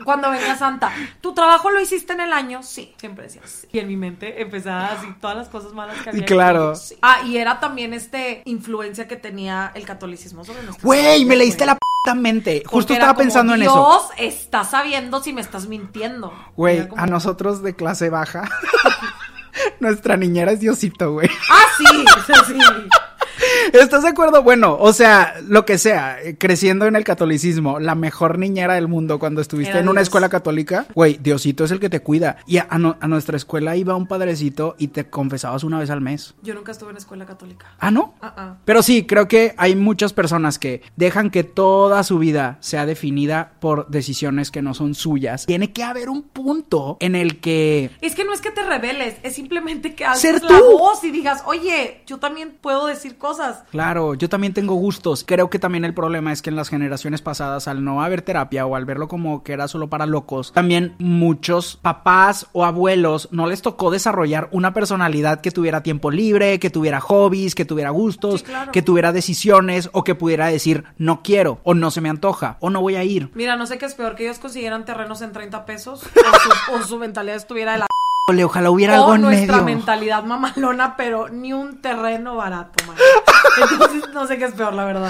Cuando 0.03 0.29
venga 0.31 0.57
Santa, 0.59 0.91
¿tu 1.21 1.33
trabajo 1.33 1.71
lo 1.71 1.81
hiciste 1.81 2.13
en 2.13 2.21
el 2.21 2.33
año? 2.33 2.61
Sí. 2.61 2.93
Siempre 2.97 3.23
decía 3.25 3.41
sí. 3.45 3.67
Y 3.71 3.79
en 3.79 3.87
mi 3.87 3.95
mente 3.97 4.41
empezaba 4.41 4.87
así 4.87 5.07
todas 5.19 5.35
las 5.37 5.49
cosas 5.49 5.73
malas 5.73 5.97
que 6.03 6.09
había. 6.11 6.25
Claro. 6.25 6.75
Sí. 6.75 6.95
Ah, 7.01 7.21
y 7.25 7.37
era 7.37 7.59
también 7.59 7.93
este 7.93 8.43
influencia 8.45 9.07
que 9.07 9.15
tenía 9.15 9.71
el 9.73 9.85
catolicismo 9.85 10.43
sobre 10.45 10.59
nosotros. 10.61 10.83
Güey, 10.83 11.25
me 11.25 11.35
leíste 11.35 11.65
la 11.65 11.75
p 11.75 11.79
mente. 12.15 12.63
Justo 12.65 12.93
estaba 12.93 13.13
pensando 13.15 13.53
en 13.55 13.61
eso. 13.63 13.73
Dios 13.73 14.29
está 14.31 14.63
sabiendo 14.63 15.21
si 15.21 15.33
me 15.33 15.41
estás 15.41 15.67
mintiendo. 15.67 16.33
Güey, 16.55 16.87
como- 16.87 17.01
a 17.01 17.05
nosotros 17.07 17.61
de 17.61 17.75
clase 17.75 18.09
baja. 18.09 18.49
Nuestra 19.79 20.15
niñera 20.17 20.51
es 20.51 20.59
Diosito, 20.59 21.13
güey. 21.13 21.29
Ah, 21.49 21.65
sí, 21.77 21.85
sí, 22.27 22.33
sí. 22.47 22.59
¿Estás 23.73 24.03
de 24.03 24.09
acuerdo? 24.09 24.43
Bueno, 24.43 24.77
o 24.79 24.93
sea, 24.93 25.35
lo 25.47 25.65
que 25.65 25.77
sea, 25.77 26.17
creciendo 26.37 26.85
en 26.85 26.95
el 26.95 27.03
catolicismo, 27.03 27.79
la 27.79 27.95
mejor 27.95 28.37
niñera 28.39 28.75
del 28.75 28.87
mundo 28.87 29.19
cuando 29.19 29.41
estuviste 29.41 29.71
Era 29.71 29.79
en 29.81 29.89
una 29.89 29.99
Dios. 30.01 30.07
escuela 30.07 30.29
católica, 30.29 30.85
güey, 30.95 31.17
Diosito 31.21 31.63
es 31.65 31.71
el 31.71 31.79
que 31.79 31.89
te 31.89 31.99
cuida. 32.01 32.37
Y 32.45 32.57
a, 32.57 32.67
a 32.69 32.77
no- 32.77 32.97
a 32.99 33.07
nuestra 33.07 33.37
escuela 33.37 33.75
iba 33.75 33.95
un 33.95 34.07
padrecito 34.07 34.75
y 34.77 34.89
te 34.89 35.09
confesabas 35.09 35.63
una 35.63 35.79
vez 35.79 35.89
al 35.89 36.01
mes. 36.01 36.35
Yo 36.41 36.53
nunca 36.53 36.71
estuve 36.71 36.91
en 36.91 36.97
escuela 36.97 37.25
católica. 37.25 37.67
Ah, 37.79 37.91
¿no? 37.91 38.15
Ah, 38.21 38.33
ah. 38.37 38.55
Pero 38.65 38.81
sí, 38.81 39.05
creo 39.05 39.27
que 39.27 39.53
hay 39.57 39.75
muchas 39.75 40.13
personas 40.13 40.59
que 40.59 40.81
dejan 40.95 41.29
que 41.29 41.43
toda 41.43 42.03
su 42.03 42.19
vida 42.19 42.57
sea 42.61 42.85
definida 42.85 43.53
por 43.59 43.87
decisiones 43.89 44.51
que 44.51 44.61
no 44.61 44.73
son 44.73 44.95
suyas. 44.95 45.45
Tiene 45.45 45.71
que 45.71 45.83
haber 45.83 46.09
un 46.09 46.23
punto 46.23 46.97
en 46.99 47.15
el 47.15 47.39
que 47.39 47.91
Es 48.01 48.15
que 48.15 48.25
no 48.25 48.33
es 48.33 48.41
que 48.41 48.51
te 48.51 48.63
rebeles, 48.63 49.15
es 49.23 49.33
simplemente 49.35 49.95
que 49.95 50.03
Ser 50.15 50.35
alces 50.35 50.43
la 50.49 50.59
tú. 50.59 50.77
voz 50.77 51.03
y 51.03 51.11
digas, 51.11 51.43
oye, 51.45 52.01
yo 52.07 52.17
también 52.19 52.57
puedo 52.61 52.87
decir 52.87 53.17
cosas. 53.17 53.48
Claro, 53.71 54.13
yo 54.15 54.29
también 54.29 54.53
tengo 54.53 54.75
gustos. 54.75 55.23
Creo 55.25 55.49
que 55.49 55.59
también 55.59 55.85
el 55.85 55.93
problema 55.93 56.31
es 56.31 56.41
que 56.41 56.49
en 56.49 56.55
las 56.55 56.69
generaciones 56.69 57.21
pasadas, 57.21 57.67
al 57.67 57.83
no 57.83 58.01
haber 58.03 58.21
terapia 58.21 58.65
o 58.65 58.75
al 58.75 58.85
verlo 58.85 59.07
como 59.07 59.43
que 59.43 59.53
era 59.53 59.67
solo 59.67 59.89
para 59.89 60.05
locos, 60.05 60.51
también 60.53 60.95
muchos 60.99 61.77
papás 61.81 62.47
o 62.53 62.65
abuelos 62.65 63.29
no 63.31 63.47
les 63.47 63.61
tocó 63.61 63.91
desarrollar 63.91 64.49
una 64.51 64.73
personalidad 64.73 65.41
que 65.41 65.51
tuviera 65.51 65.83
tiempo 65.83 66.11
libre, 66.11 66.59
que 66.59 66.69
tuviera 66.69 66.99
hobbies, 66.99 67.55
que 67.55 67.65
tuviera 67.65 67.89
gustos, 67.89 68.39
Sí, 68.41 68.45
claro. 68.45 68.71
que 68.71 68.81
tuviera 68.81 69.11
decisiones 69.11 69.89
o 69.93 70.03
que 70.03 70.15
pudiera 70.15 70.47
decir 70.47 70.83
no 70.97 71.21
quiero 71.23 71.59
o 71.63 71.73
no 71.73 71.91
se 71.91 72.01
me 72.01 72.09
antoja 72.09 72.57
o 72.59 72.69
no 72.69 72.81
voy 72.81 72.95
a 72.95 73.03
ir. 73.03 73.31
Mira, 73.33 73.55
no 73.55 73.65
sé 73.65 73.77
qué 73.77 73.85
es 73.85 73.93
peor, 73.93 74.15
que 74.15 74.23
ellos 74.23 74.39
consiguieran 74.39 74.85
terrenos 74.85 75.21
en 75.21 75.31
30 75.31 75.65
pesos 75.65 76.03
o 76.03 76.73
su, 76.73 76.73
o 76.75 76.81
su 76.83 76.97
mentalidad 76.97 77.35
estuviera 77.37 77.73
de 77.73 77.77
la... 77.79 77.87
Ojalá 78.29 78.69
hubiera 78.69 78.93
o 78.93 79.03
algo 79.03 79.15
en 79.15 79.21
nuestra 79.21 79.57
medio. 79.57 79.77
mentalidad 79.77 80.23
mamalona, 80.23 80.95
pero 80.95 81.29
ni 81.29 81.51
un 81.51 81.81
terreno 81.81 82.35
barato, 82.35 82.85
man. 82.85 82.95
Entonces, 83.71 84.03
no 84.13 84.27
sé 84.27 84.37
qué 84.37 84.45
es 84.45 84.53
peor, 84.53 84.73
la 84.73 84.85
verdad. 84.85 85.09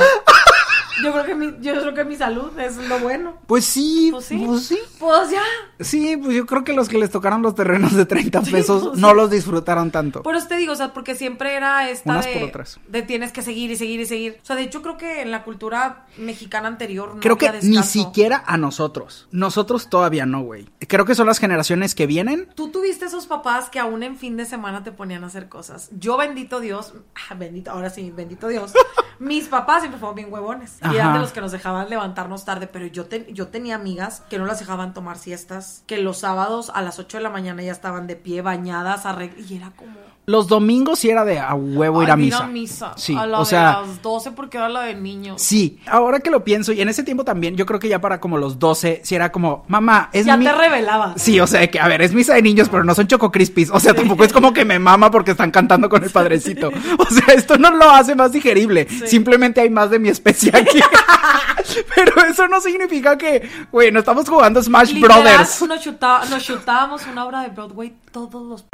Yo 1.04 1.12
creo 1.14 1.26
que 1.26 1.36
mi, 1.36 1.54
yo 1.62 1.74
creo 1.80 1.94
que 1.94 2.04
mi 2.06 2.16
salud 2.16 2.58
es 2.60 2.78
lo 2.78 3.00
bueno. 3.00 3.36
Pues 3.48 3.66
sí, 3.66 4.10
Pues 4.12 4.26
sí. 4.26 4.44
pues 4.46 4.66
sí. 4.66 4.80
Pues 5.00 5.32
ya. 5.32 5.42
Sí, 5.80 6.18
pues 6.18 6.36
yo 6.36 6.46
creo 6.46 6.64
que 6.64 6.74
los 6.74 6.90
que 6.90 6.98
les 6.98 7.10
tocaron 7.10 7.42
los 7.42 7.56
terrenos 7.56 7.94
de 7.96 8.06
30 8.06 8.44
Sí, 8.46 8.52
pesos 8.52 8.88
pues 8.90 9.00
no 9.00 9.10
sí. 9.10 9.16
los 9.16 9.30
disfrutaron 9.32 9.92
tanto. 9.92 10.24
Por 10.24 10.36
eso 10.36 10.48
te 10.48 10.58
digo, 10.58 10.74
o 10.74 10.76
sea, 10.76 10.94
porque 10.94 11.16
siempre 11.16 11.56
era 11.56 11.90
esta 11.90 12.12
Unas 12.12 12.26
de, 12.26 12.34
por 12.34 12.44
otras. 12.50 12.80
de 12.88 13.02
tienes 13.02 13.32
que 13.32 13.42
seguir 13.42 13.72
y 13.72 13.76
seguir 13.78 14.00
y 14.02 14.06
seguir. 14.06 14.38
O 14.42 14.46
sea, 14.46 14.56
de 14.56 14.64
hecho 14.64 14.82
creo 14.82 14.98
que 14.98 15.22
en 15.22 15.32
la 15.32 15.44
cultura 15.44 16.06
mexicana 16.18 16.68
anterior 16.68 17.16
no 17.16 17.22
Creo 17.22 17.38
que 17.38 17.52
ni 17.64 17.82
siquiera 17.84 18.44
a 18.46 18.58
nosotros. 18.58 19.28
Nosotros 19.32 19.90
todavía 19.90 20.26
no, 20.26 20.42
güey. 20.42 20.68
Creo 20.88 21.06
que 21.06 21.16
son 21.16 21.28
las 21.28 21.40
generaciones 21.40 21.96
que 21.96 22.08
vienen. 22.08 22.50
Tú 22.56 22.70
tuviste 22.70 23.06
esos 23.06 23.28
papás 23.28 23.70
que 23.70 23.80
aún 23.80 24.04
en 24.04 24.18
fin 24.18 24.36
de 24.38 24.46
semana 24.46 24.84
te 24.84 24.92
ponían 24.92 25.24
a 25.24 25.28
hacer 25.28 25.48
cosas. 25.50 25.90
Yo, 25.98 26.18
bendito 26.18 26.60
Dios, 26.60 26.94
ah, 27.30 27.36
bendito, 27.36 27.72
ahora 27.72 27.90
sí, 27.90 28.12
bendito 28.16 28.48
Dios. 28.48 28.74
Mis 29.20 29.48
papás 29.48 29.82
siempre 29.82 30.00
fueron 30.00 30.16
bien 30.16 30.32
huevones. 30.34 30.78
Y 30.92 30.96
eran 30.96 31.14
de 31.14 31.20
los 31.20 31.32
que 31.32 31.42
nos 31.42 31.52
dejaban 31.52 31.90
levantarnos 31.90 32.46
tarde. 32.46 32.68
Pero 32.68 32.86
yo, 32.88 33.06
te- 33.06 33.32
yo 33.34 33.50
tenía 33.50 33.76
amigas 33.76 34.22
que 34.30 34.40
no 34.40 34.46
las 34.46 34.60
dejaban 34.60 34.94
tomar 34.94 35.18
siestas. 35.18 35.84
Que 35.88 35.98
los 35.98 36.20
sábados 36.20 36.72
a 36.74 36.82
las 36.82 37.00
8 37.00 37.18
de 37.18 37.24
la 37.24 37.30
mañana 37.30 37.62
ya 37.62 37.72
estaban 37.72 38.08
de 38.08 38.16
pie, 38.16 38.42
bañadas, 38.42 39.06
arreg- 39.06 39.36
Y 39.50 39.58
era 39.58 39.72
como. 39.72 39.98
Los 40.30 40.48
domingos 40.48 41.00
sí 41.00 41.10
era 41.10 41.26
de 41.26 41.40
a 41.40 41.56
huevo 41.56 42.04
ir 42.04 42.12
a 42.12 42.14
"Ay, 42.14 42.20
misa. 42.22 42.46
misa. 42.46 42.94
Sí, 42.98 43.16
a 43.18 43.26
la 43.26 43.40
o 43.40 43.44
de 43.44 43.50
sea, 43.50 43.82
las 43.82 44.02
12 44.04 44.32
porque 44.34 44.58
era 44.58 44.70
la 44.70 44.82
de 44.84 44.94
niños. 44.94 45.42
sí. 45.42 45.80
Ahora 45.88 46.20
que 46.20 46.30
lo 46.30 46.44
pienso, 46.44 46.72
y 46.72 46.82
en 46.82 46.90
ese 46.90 47.02
tiempo 47.02 47.24
también, 47.24 47.56
yo 47.56 47.66
creo 47.66 47.80
que 47.80 47.90
ya 47.90 48.00
para 48.00 48.20
como 48.20 48.38
los 48.38 48.60
12, 48.60 49.02
sí 49.04 49.16
era 49.16 49.32
como, 49.32 49.66
mamá, 49.68 50.10
es 50.14 50.28
ya 50.28 50.38
mi... 50.38 50.46
te 50.46 50.52
revelabas. 50.52 51.20
Sí, 51.20 51.40
o 51.40 51.48
sea, 51.48 51.66
que 51.72 51.80
a 51.80 51.88
ver, 51.88 52.04
es 52.04 52.14
misa 52.14 52.36
de 52.36 52.44
niños, 52.44 52.70
pero 52.70 52.84
no 52.84 52.94
son 52.94 53.08
choco 53.08 53.32
crispies. 53.32 53.72
O 53.72 53.80
sea, 53.80 53.94
tampoco 53.96 54.24
es 54.24 54.32
como 54.32 54.54
que 54.54 54.66
me 54.66 54.78
mama 54.78 55.10
porque 55.10 55.32
están 55.32 55.50
cantando 55.50 55.90
con 55.90 56.04
el 56.04 56.12
padrecito. 56.12 56.70
O 57.00 57.06
sea, 57.12 57.34
esto 57.34 57.58
no 57.58 57.72
lo 57.72 57.90
hace 57.90 58.14
más 58.14 58.32
digerible. 58.32 58.88
Simplemente 59.08 59.62
hay 59.62 59.70
más 59.72 59.90
de 59.90 59.98
mi 59.98 60.10
especie 60.10 60.52
aquí. 60.56 60.80
pero 61.96 62.24
eso 62.26 62.48
no 62.48 62.62
significa 62.62 63.18
que, 63.18 63.50
güey, 63.72 63.92
no 63.92 64.00
estamos 64.00 64.28
jugando 64.30 64.62
Smash 64.62 64.92
Literal, 64.94 65.22
Brothers. 65.24 65.62
Nos, 65.64 65.82
chuta- 65.82 66.22
nos 66.30 66.44
chutábamos 66.44 67.06
una 67.08 67.26
obra 67.26 67.42
de 67.42 67.50
Broadway 67.50 67.94
todos 68.12 68.44
los 68.46 68.66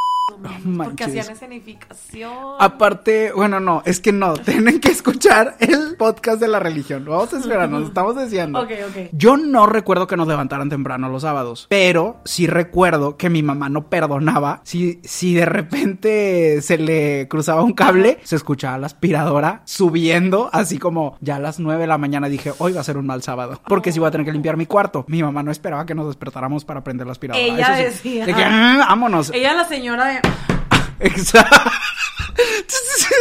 porque 0.84 1.04
hacían 1.04 1.30
escenificación. 1.30 2.32
Aparte, 2.60 3.32
bueno, 3.34 3.60
no, 3.60 3.84
es 3.86 4.00
que 4.00 4.12
no, 4.12 4.34
tienen 4.38 4.80
que 4.80 4.90
escuchar 4.90 5.56
el 5.60 5.96
podcast 5.98 6.40
de 6.42 6.48
la 6.48 6.60
religión. 6.60 7.06
Vamos 7.06 7.32
a 7.34 7.38
esperar, 7.38 7.70
nos 7.70 7.84
estamos 7.88 8.16
deseando. 8.16 8.60
Ok, 8.62 8.72
ok. 8.90 8.98
Yo 9.12 9.38
no 9.38 9.68
recuerdo 9.68 10.08
que 10.08 10.18
nos 10.18 10.28
levantaran 10.28 10.70
temprano 10.70 11.10
los 11.10 11.22
sábados, 11.22 11.68
pero 11.70 12.18
sí 12.26 12.48
recuerdo 12.48 13.18
que 13.18 13.30
mi 13.30 13.44
mamá 13.44 13.70
no 13.70 13.88
perdonaba 13.90 14.62
si, 14.64 15.00
si 15.04 15.36
de 15.36 15.46
repente 15.46 16.62
se 16.62 16.78
le 16.78 17.28
cruzaba 17.28 17.62
un 17.64 17.74
cable, 17.74 18.18
se 18.24 18.36
escuchaba 18.36 18.78
la 18.80 18.88
aspiradora 18.88 19.62
subiendo, 19.66 20.50
así 20.54 20.80
como 20.80 21.18
ya 21.22 21.36
a 21.36 21.40
las 21.40 21.60
9 21.60 21.82
de 21.82 21.88
la 21.88 21.98
mañana 22.00 22.30
dije, 22.30 22.52
hoy 22.58 22.74
va 22.74 22.82
a 22.82 22.84
ser 22.84 22.98
un 22.98 23.06
mal 23.06 23.22
sábado, 23.22 23.62
porque 23.68 23.92
sí 23.92 24.00
voy 24.00 24.08
a 24.08 24.12
tener 24.12 24.26
que 24.26 24.32
limpiar 24.34 24.58
mi 24.58 24.66
cuarto. 24.66 25.06
Mi 25.08 25.22
mamá 25.22 25.44
no 25.44 25.52
esperaba 25.52 25.86
que 25.86 25.94
nos 25.94 26.08
despertáramos 26.08 26.66
para 26.66 26.84
prender 26.84 27.06
la 27.06 27.12
aspiradora. 27.12 27.46
Ella 27.46 27.80
Eso 27.82 27.98
sí. 28.02 28.10
decía. 28.10 28.26
De 28.26 28.34
que, 28.34 28.44
"Ah, 28.44 28.86
vámonos. 28.90 29.32
Ella 29.32 29.54
la 29.54 29.66
señora 29.66 30.06
de... 30.06 30.15
Exacto. 31.00 31.72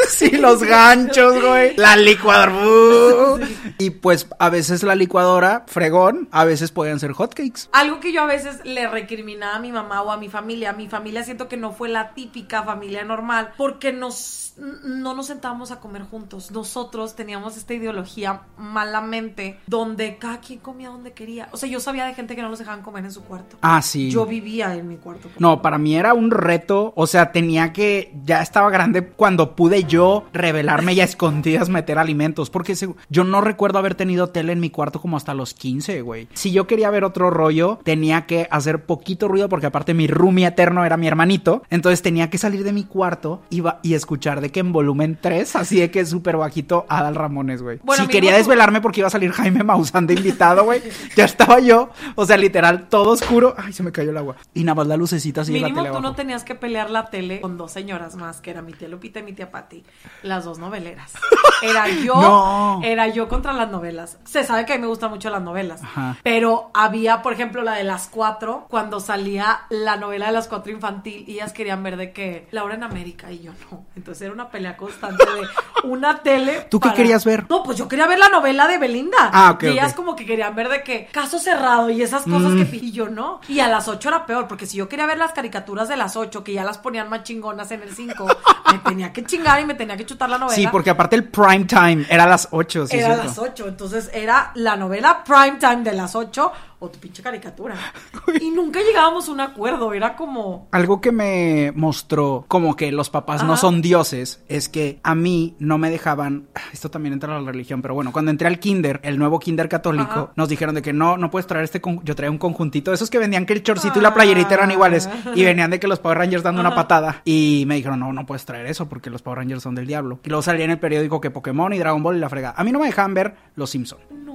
Sí, 0.08 0.30
los 0.30 0.62
ganchos, 0.62 1.40
güey. 1.40 1.76
La 1.76 1.96
licuadora. 1.96 3.46
Y 3.84 3.90
pues 3.90 4.26
a 4.38 4.48
veces 4.48 4.82
la 4.82 4.94
licuadora, 4.94 5.64
fregón, 5.66 6.28
a 6.32 6.44
veces 6.44 6.70
podían 6.70 6.98
ser 7.00 7.12
hotcakes. 7.12 7.68
Algo 7.72 8.00
que 8.00 8.12
yo 8.12 8.22
a 8.22 8.26
veces 8.26 8.60
le 8.64 8.88
recriminaba 8.88 9.56
a 9.56 9.58
mi 9.58 9.72
mamá 9.72 10.00
o 10.02 10.10
a 10.10 10.16
mi 10.16 10.28
familia, 10.30 10.70
a 10.70 10.72
mi 10.72 10.88
familia 10.88 11.22
siento 11.22 11.48
que 11.48 11.56
no 11.58 11.72
fue 11.72 11.88
la 11.90 12.14
típica 12.14 12.62
familia 12.62 13.04
normal, 13.04 13.52
porque 13.58 13.92
nos, 13.92 14.54
no 14.84 15.14
nos 15.14 15.26
sentábamos 15.26 15.70
a 15.70 15.80
comer 15.80 16.02
juntos. 16.04 16.50
Nosotros 16.50 17.14
teníamos 17.14 17.56
esta 17.58 17.74
ideología 17.74 18.40
malamente, 18.56 19.58
donde 19.66 20.16
cada 20.18 20.38
quien 20.40 20.60
comía 20.60 20.88
donde 20.88 21.12
quería. 21.12 21.48
O 21.52 21.56
sea, 21.56 21.68
yo 21.68 21.80
sabía 21.80 22.06
de 22.06 22.14
gente 22.14 22.34
que 22.36 22.42
no 22.42 22.48
los 22.48 22.58
dejaban 22.58 22.82
comer 22.82 23.04
en 23.04 23.10
su 23.12 23.22
cuarto. 23.24 23.56
Ah, 23.60 23.82
sí. 23.82 24.10
Yo 24.10 24.24
vivía 24.26 24.74
en 24.74 24.88
mi 24.88 24.96
cuarto. 24.96 25.28
No, 25.38 25.60
para 25.62 25.78
mí 25.78 25.94
era 25.96 26.14
un 26.14 26.30
reto, 26.30 26.92
o 26.96 27.06
sea, 27.06 27.32
tenía 27.32 27.72
que, 27.72 28.14
ya 28.24 28.40
estaba 28.42 28.70
grande 28.70 29.06
cuando 29.08 29.54
pude 29.56 29.84
yo 29.84 30.24
revelarme 30.32 30.94
y 30.94 31.00
a 31.00 31.04
escondidas 31.04 31.68
meter 31.68 31.98
alimentos, 31.98 32.50
porque 32.50 32.76
se- 32.76 32.94
yo 33.08 33.24
no 33.24 33.40
recuerdo 33.40 33.73
haber 33.78 33.94
tenido 33.94 34.28
tele 34.28 34.52
en 34.52 34.60
mi 34.60 34.70
cuarto 34.70 35.00
como 35.00 35.16
hasta 35.16 35.34
los 35.34 35.54
15, 35.54 36.02
güey. 36.02 36.28
Si 36.34 36.52
yo 36.52 36.66
quería 36.66 36.90
ver 36.90 37.04
otro 37.04 37.30
rollo, 37.30 37.78
tenía 37.84 38.26
que 38.26 38.48
hacer 38.50 38.84
poquito 38.84 39.28
ruido, 39.28 39.48
porque 39.48 39.66
aparte 39.66 39.94
mi 39.94 40.06
roomie 40.06 40.46
eterno 40.46 40.84
era 40.84 40.96
mi 40.96 41.06
hermanito, 41.06 41.62
entonces 41.70 42.02
tenía 42.02 42.30
que 42.30 42.38
salir 42.38 42.64
de 42.64 42.72
mi 42.72 42.84
cuarto 42.84 43.42
iba, 43.50 43.80
y 43.82 43.94
escuchar 43.94 44.40
de 44.40 44.50
que 44.50 44.60
en 44.60 44.72
volumen 44.72 45.18
3, 45.20 45.56
así 45.56 45.80
de 45.80 45.90
que 45.90 46.04
súper 46.06 46.36
bajito, 46.36 46.86
Adal 46.88 47.14
Ramones, 47.14 47.62
güey. 47.62 47.78
Bueno, 47.82 48.04
si 48.04 48.10
quería 48.10 48.34
desvelarme 48.36 48.80
porque 48.80 49.00
iba 49.00 49.08
a 49.08 49.10
salir 49.10 49.32
Jaime 49.32 49.64
Maussan 49.64 50.06
de 50.06 50.14
invitado, 50.14 50.64
güey, 50.64 50.82
ya 51.16 51.24
estaba 51.24 51.60
yo, 51.60 51.90
o 52.14 52.26
sea, 52.26 52.36
literal, 52.36 52.88
todo 52.88 53.10
oscuro, 53.10 53.54
ay, 53.56 53.72
se 53.72 53.82
me 53.82 53.92
cayó 53.92 54.10
el 54.10 54.16
agua, 54.16 54.36
y 54.54 54.64
nada 54.64 54.74
más 54.76 54.86
la 54.86 54.96
lucecita 54.96 55.42
así 55.42 55.52
de 55.52 55.60
la 55.60 55.66
Mínimo 55.68 55.82
tele 55.82 55.94
tú 55.94 56.00
no 56.00 56.08
abajo. 56.08 56.16
tenías 56.16 56.44
que 56.44 56.54
pelear 56.54 56.90
la 56.90 57.10
tele 57.10 57.40
con 57.40 57.56
dos 57.56 57.72
señoras 57.72 58.16
más, 58.16 58.40
que 58.40 58.50
era 58.50 58.62
mi 58.62 58.72
tía 58.72 58.88
Lupita 58.88 59.20
y 59.20 59.22
mi 59.22 59.32
tía 59.32 59.50
Patti, 59.50 59.84
las 60.22 60.44
dos 60.44 60.58
noveleras. 60.58 61.12
Era 61.64 61.88
yo, 62.04 62.14
No. 62.14 62.80
era 62.84 63.08
yo 63.08 63.28
contra 63.28 63.52
las 63.52 63.70
novelas. 63.70 64.18
Se 64.24 64.44
sabe 64.44 64.64
que 64.66 64.72
a 64.74 64.76
mí 64.76 64.82
me 64.82 64.88
gustan 64.88 65.10
mucho 65.10 65.30
las 65.30 65.42
novelas, 65.42 65.82
Ajá. 65.82 66.16
pero 66.22 66.70
había, 66.74 67.22
por 67.22 67.32
ejemplo, 67.32 67.62
la 67.62 67.74
de 67.74 67.84
las 67.84 68.08
cuatro, 68.08 68.66
cuando 68.68 69.00
salía 69.00 69.60
la 69.70 69.96
novela 69.96 70.26
de 70.26 70.32
las 70.32 70.48
cuatro 70.48 70.72
infantil, 70.72 71.24
y 71.26 71.34
ellas 71.34 71.52
querían 71.52 71.82
ver 71.82 71.96
de 71.96 72.12
que 72.12 72.48
Laura 72.50 72.74
en 72.74 72.82
América 72.82 73.30
y 73.32 73.40
yo 73.40 73.52
no. 73.70 73.84
Entonces 73.96 74.22
era 74.22 74.32
una 74.32 74.48
pelea 74.50 74.76
constante 74.76 75.24
de 75.24 75.88
una 75.88 76.18
tele. 76.22 76.66
¿Tú 76.70 76.80
qué 76.80 76.92
querías 76.92 77.24
ver? 77.24 77.46
No, 77.48 77.62
pues 77.62 77.78
yo 77.78 77.88
quería 77.88 78.06
ver 78.06 78.18
la 78.18 78.28
novela 78.28 78.66
de 78.68 78.78
Belinda. 78.78 79.30
Ah, 79.32 79.52
ok, 79.52 79.62
Y 79.64 79.66
ellas 79.68 79.94
como 79.94 80.16
que 80.16 80.26
querían 80.26 80.54
ver 80.54 80.68
de 80.68 80.82
que 80.82 81.06
caso 81.06 81.38
cerrado 81.38 81.90
y 81.90 82.02
esas 82.02 82.22
cosas 82.24 82.52
Mm. 82.52 82.64
que 82.64 82.76
y 82.76 82.92
yo 82.92 83.08
no. 83.08 83.40
Y 83.48 83.60
a 83.60 83.68
las 83.68 83.88
8 83.88 84.08
era 84.08 84.26
peor, 84.26 84.48
porque 84.48 84.66
si 84.66 84.76
yo 84.76 84.88
quería 84.88 85.06
ver 85.06 85.18
las 85.18 85.32
caricaturas 85.32 85.88
de 85.88 85.96
las 85.96 86.16
8, 86.16 86.42
que 86.44 86.52
ya 86.52 86.64
las 86.64 86.78
ponían 86.78 87.08
más 87.08 87.22
chingonas 87.22 87.70
en 87.70 87.82
el 87.82 87.94
5, 87.94 88.26
me 88.72 88.78
tenía 88.78 89.12
que 89.12 89.24
chingar 89.24 89.60
y 89.60 89.64
me 89.64 89.74
tenía 89.74 89.96
que 89.96 90.04
chutar 90.04 90.28
la 90.28 90.38
novela. 90.38 90.54
Sí, 90.56 90.66
porque 90.70 90.90
aparte 90.90 91.16
el 91.16 91.24
prime 91.28 91.53
time. 91.62 92.04
Era 92.08 92.24
a 92.24 92.28
las 92.28 92.48
8, 92.50 92.86
sí, 92.88 92.96
era 92.96 93.14
a 93.14 93.16
las 93.16 93.38
8, 93.38 93.68
entonces 93.68 94.10
era 94.12 94.50
la 94.54 94.76
novela 94.76 95.22
prime 95.24 95.58
time 95.58 95.82
de 95.82 95.92
las 95.92 96.14
8 96.14 96.52
o 96.84 96.90
tu 96.90 96.98
pinche 96.98 97.22
caricatura. 97.22 97.76
Y 98.40 98.50
nunca 98.50 98.80
llegábamos 98.80 99.28
a 99.28 99.32
un 99.32 99.40
acuerdo, 99.40 99.92
era 99.92 100.16
como 100.16 100.68
Algo 100.72 101.00
que 101.00 101.12
me 101.12 101.72
mostró 101.76 102.44
como 102.48 102.74
que 102.74 102.90
los 102.90 103.10
papás 103.10 103.44
no 103.44 103.56
son 103.56 103.80
dioses 103.82 104.42
es 104.48 104.68
que 104.68 104.98
a 105.02 105.14
mí 105.14 105.54
no 105.58 105.78
me 105.78 105.90
dejaban. 105.90 106.48
Esto 106.72 106.90
también 106.90 107.12
entra 107.12 107.36
a 107.36 107.40
la 107.40 107.50
religión, 107.50 107.80
pero 107.82 107.94
bueno, 107.94 108.12
cuando 108.12 108.30
entré 108.30 108.48
al 108.48 108.58
kinder, 108.58 109.00
el 109.04 109.18
nuevo 109.18 109.38
kinder 109.38 109.68
católico, 109.68 110.10
Ajá. 110.10 110.32
nos 110.36 110.48
dijeron 110.48 110.74
de 110.74 110.82
que 110.82 110.92
no, 110.92 111.16
no 111.16 111.30
puedes 111.30 111.46
traer 111.46 111.64
este. 111.64 111.80
con- 111.80 112.02
Yo 112.04 112.14
traía 112.16 112.30
un 112.30 112.38
conjuntito 112.38 112.92
esos 112.92 113.10
que 113.10 113.18
vendían 113.18 113.46
que 113.46 113.52
el 113.52 113.62
chorcito 113.62 113.98
y 113.98 114.02
la 114.02 114.14
playerita 114.14 114.54
eran 114.54 114.70
iguales 114.70 115.08
y 115.34 115.44
venían 115.44 115.70
de 115.70 115.78
que 115.78 115.86
los 115.86 115.98
Power 116.00 116.18
Rangers 116.18 116.42
dando 116.42 116.60
una 116.60 116.74
patada. 116.74 117.22
Y 117.24 117.64
me 117.66 117.76
dijeron, 117.76 118.00
no, 118.00 118.12
no 118.12 118.26
puedes 118.26 118.44
traer 118.44 118.66
eso 118.66 118.88
porque 118.88 119.10
los 119.10 119.22
Power 119.22 119.38
Rangers 119.38 119.62
son 119.62 119.74
del 119.74 119.86
diablo. 119.86 120.18
Y 120.24 120.28
luego 120.28 120.42
salía 120.42 120.64
en 120.64 120.72
el 120.72 120.78
periódico 120.80 121.20
que 121.20 121.30
Pokémon 121.30 121.72
y 121.72 121.78
Dragon 121.78 122.02
Ball 122.02 122.16
y 122.16 122.20
la 122.20 122.28
frega. 122.28 122.54
A 122.56 122.64
mí 122.64 122.72
no 122.72 122.78
me 122.80 122.86
dejaban 122.86 123.14
ver 123.14 123.34
los 123.54 123.70
Simpson. 123.70 123.98
no. 124.10 124.34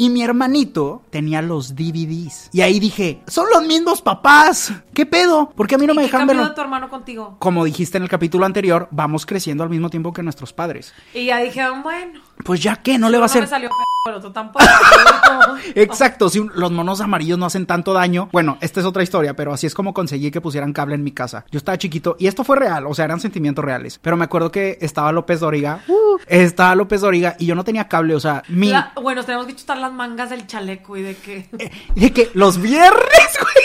Y 0.00 0.08
mi 0.08 0.22
hermanito 0.22 1.02
tenía 1.10 1.42
los 1.42 1.74
DVDs. 1.76 2.48
Y 2.52 2.62
ahí 2.62 2.80
dije, 2.80 3.20
son 3.26 3.44
los 3.52 3.66
mismos 3.66 4.00
papás. 4.00 4.72
¿Qué 4.94 5.04
pedo? 5.04 5.50
¿Por 5.54 5.66
qué 5.66 5.74
a 5.74 5.78
mí 5.78 5.86
no 5.86 5.92
¿Y 5.92 5.96
me 5.96 6.02
qué 6.02 6.06
dejan 6.12 6.26
verlo? 6.26 6.48
de 6.48 6.54
tu 6.54 6.60
hermano 6.62 6.88
contigo? 6.88 7.36
Como 7.38 7.64
dijiste 7.66 7.98
en 7.98 8.04
el 8.04 8.08
capítulo 8.08 8.46
anterior, 8.46 8.88
vamos 8.90 9.26
creciendo 9.26 9.62
al 9.62 9.68
mismo 9.68 9.90
tiempo 9.90 10.14
que 10.14 10.22
nuestros 10.22 10.54
padres. 10.54 10.94
Y 11.12 11.26
ya 11.26 11.36
dije, 11.40 11.62
bueno, 11.82 12.18
Pues 12.46 12.62
ya 12.62 12.76
que, 12.76 12.96
no 12.96 13.10
le 13.10 13.18
va 13.18 13.26
a 13.26 13.28
me 13.28 13.30
hacer... 13.30 13.46
salió 13.46 13.68
p- 13.68 13.74
pero 14.02 14.18
tú 14.22 14.30
tampoco. 14.30 14.64
Exacto, 15.74 16.30
si 16.30 16.38
un- 16.38 16.50
los 16.54 16.70
monos 16.72 17.02
amarillos 17.02 17.38
no 17.38 17.44
hacen 17.44 17.66
tanto 17.66 17.92
daño. 17.92 18.30
Bueno, 18.32 18.56
esta 18.62 18.80
es 18.80 18.86
otra 18.86 19.02
historia, 19.02 19.34
pero 19.36 19.52
así 19.52 19.66
es 19.66 19.74
como 19.74 19.92
conseguí 19.92 20.30
que 20.30 20.40
pusieran 20.40 20.72
cable 20.72 20.94
en 20.94 21.04
mi 21.04 21.12
casa. 21.12 21.44
Yo 21.50 21.58
estaba 21.58 21.76
chiquito 21.76 22.16
y 22.18 22.26
esto 22.26 22.42
fue 22.42 22.56
real, 22.56 22.86
o 22.86 22.94
sea, 22.94 23.04
eran 23.04 23.20
sentimientos 23.20 23.62
reales. 23.62 23.98
Pero 24.00 24.16
me 24.16 24.24
acuerdo 24.24 24.50
que 24.50 24.78
estaba 24.80 25.12
López 25.12 25.40
Doriga, 25.40 25.82
uh, 25.88 26.18
estaba 26.26 26.74
López 26.74 27.02
Doriga 27.02 27.36
y 27.38 27.44
yo 27.46 27.54
no 27.54 27.62
tenía 27.64 27.88
cable, 27.88 28.14
o 28.14 28.20
sea, 28.20 28.42
mi... 28.48 28.70
La- 28.70 28.92
bueno, 29.02 29.22
tenemos 29.22 29.46
que 29.46 29.54
chutar 29.56 29.76
las 29.76 29.89
mangas 29.92 30.30
del 30.30 30.46
chaleco 30.46 30.96
y 30.96 31.02
de 31.02 31.16
que... 31.16 31.46
De 31.94 32.12
que 32.12 32.30
los 32.34 32.60
viernes, 32.60 33.38
güey. 33.40 33.64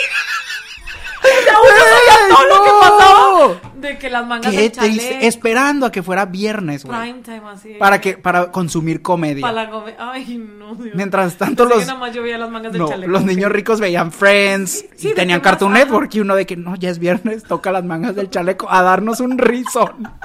Ya 1.44 1.58
uno 1.58 1.70
sabía 1.70 2.36
todo 2.36 2.46
lo 2.46 2.64
que 2.64 2.70
pasaba. 2.88 3.72
De 3.80 3.98
que 3.98 4.10
las 4.10 4.26
mangas 4.26 4.52
Qué 4.52 4.60
del 4.62 4.72
chaleco. 4.72 4.94
triste, 4.94 5.26
esperando 5.26 5.86
a 5.86 5.90
que 5.90 6.02
fuera 6.02 6.24
viernes, 6.24 6.84
güey. 6.84 6.98
Prime 7.00 7.22
time 7.22 7.42
así. 7.50 7.74
Para 7.80 8.00
que, 8.00 8.16
para 8.16 8.52
consumir 8.52 9.02
comedia. 9.02 9.42
Para 9.42 9.64
la 9.64 9.70
come- 9.70 9.96
Ay, 9.98 10.38
no, 10.38 10.74
Dios. 10.76 10.94
Mientras 10.94 11.36
tanto 11.36 11.64
Pensé 11.64 11.72
que 11.74 11.78
los, 11.80 11.86
nada 11.88 11.98
más 11.98 12.14
yo 12.14 12.22
veía 12.22 12.38
las 12.38 12.48
mangas 12.50 12.72
del 12.72 12.82
no, 12.82 12.88
chaleco. 12.88 13.10
los 13.10 13.24
niños 13.24 13.50
ricos 13.50 13.80
veían 13.80 14.12
Friends 14.12 14.84
sí, 14.96 15.08
y 15.08 15.14
tenían 15.14 15.40
Cartoon. 15.40 15.72
Network 15.72 16.14
y 16.14 16.20
uno 16.20 16.36
de 16.36 16.46
que 16.46 16.56
no, 16.56 16.76
ya 16.76 16.90
es 16.90 16.98
viernes, 17.00 17.42
toca 17.42 17.72
las 17.72 17.84
mangas 17.84 18.14
del 18.14 18.30
chaleco 18.30 18.70
a 18.70 18.82
darnos 18.82 19.18
un 19.18 19.36
rizón. 19.38 20.08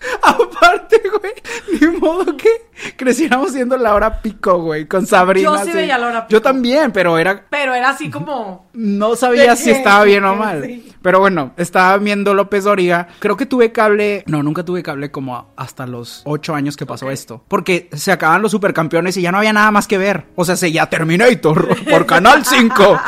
Aparte, 0.22 1.00
güey, 1.08 1.32
ni 1.80 1.98
modo 1.98 2.36
que 2.36 2.48
creciéramos 2.96 3.52
siendo 3.52 3.76
la 3.76 3.94
hora 3.94 4.22
pico, 4.22 4.62
güey, 4.62 4.86
con 4.86 5.06
Sabrina. 5.06 5.50
Yo 5.58 5.64
sí 5.64 5.72
veía 5.72 5.98
la 5.98 6.06
hora 6.06 6.20
Yo 6.22 6.38
pico. 6.38 6.42
también, 6.42 6.92
pero 6.92 7.18
era 7.18 7.44
Pero 7.50 7.74
era 7.74 7.90
así 7.90 8.10
como... 8.10 8.68
no 8.72 9.16
sabía 9.16 9.50
¿De 9.50 9.56
si 9.56 9.70
estaba 9.70 10.04
bien 10.04 10.24
o 10.24 10.36
mal. 10.36 10.62
Sí. 10.64 10.92
Pero 11.02 11.20
bueno, 11.20 11.52
estaba 11.56 11.96
viendo 11.98 12.34
López 12.34 12.64
Doriga. 12.64 13.08
Creo 13.18 13.36
que 13.36 13.46
tuve 13.46 13.72
cable. 13.72 14.24
No, 14.26 14.42
nunca 14.42 14.64
tuve 14.64 14.82
cable 14.82 15.10
como 15.10 15.52
hasta 15.56 15.86
los 15.86 16.22
ocho 16.24 16.54
años 16.54 16.76
que 16.76 16.86
pasó 16.86 17.10
esto. 17.10 17.42
Porque 17.48 17.88
se 17.92 18.12
acaban 18.12 18.42
los 18.42 18.52
supercampeones 18.52 19.16
y 19.16 19.22
ya 19.22 19.32
no 19.32 19.38
había 19.38 19.52
nada 19.52 19.70
más 19.70 19.86
que 19.86 19.98
ver. 19.98 20.26
O 20.36 20.44
sea, 20.44 20.56
seguía 20.56 20.86
Terminator 20.86 21.84
por 21.90 22.06
Canal 22.06 22.44
5. 22.44 23.00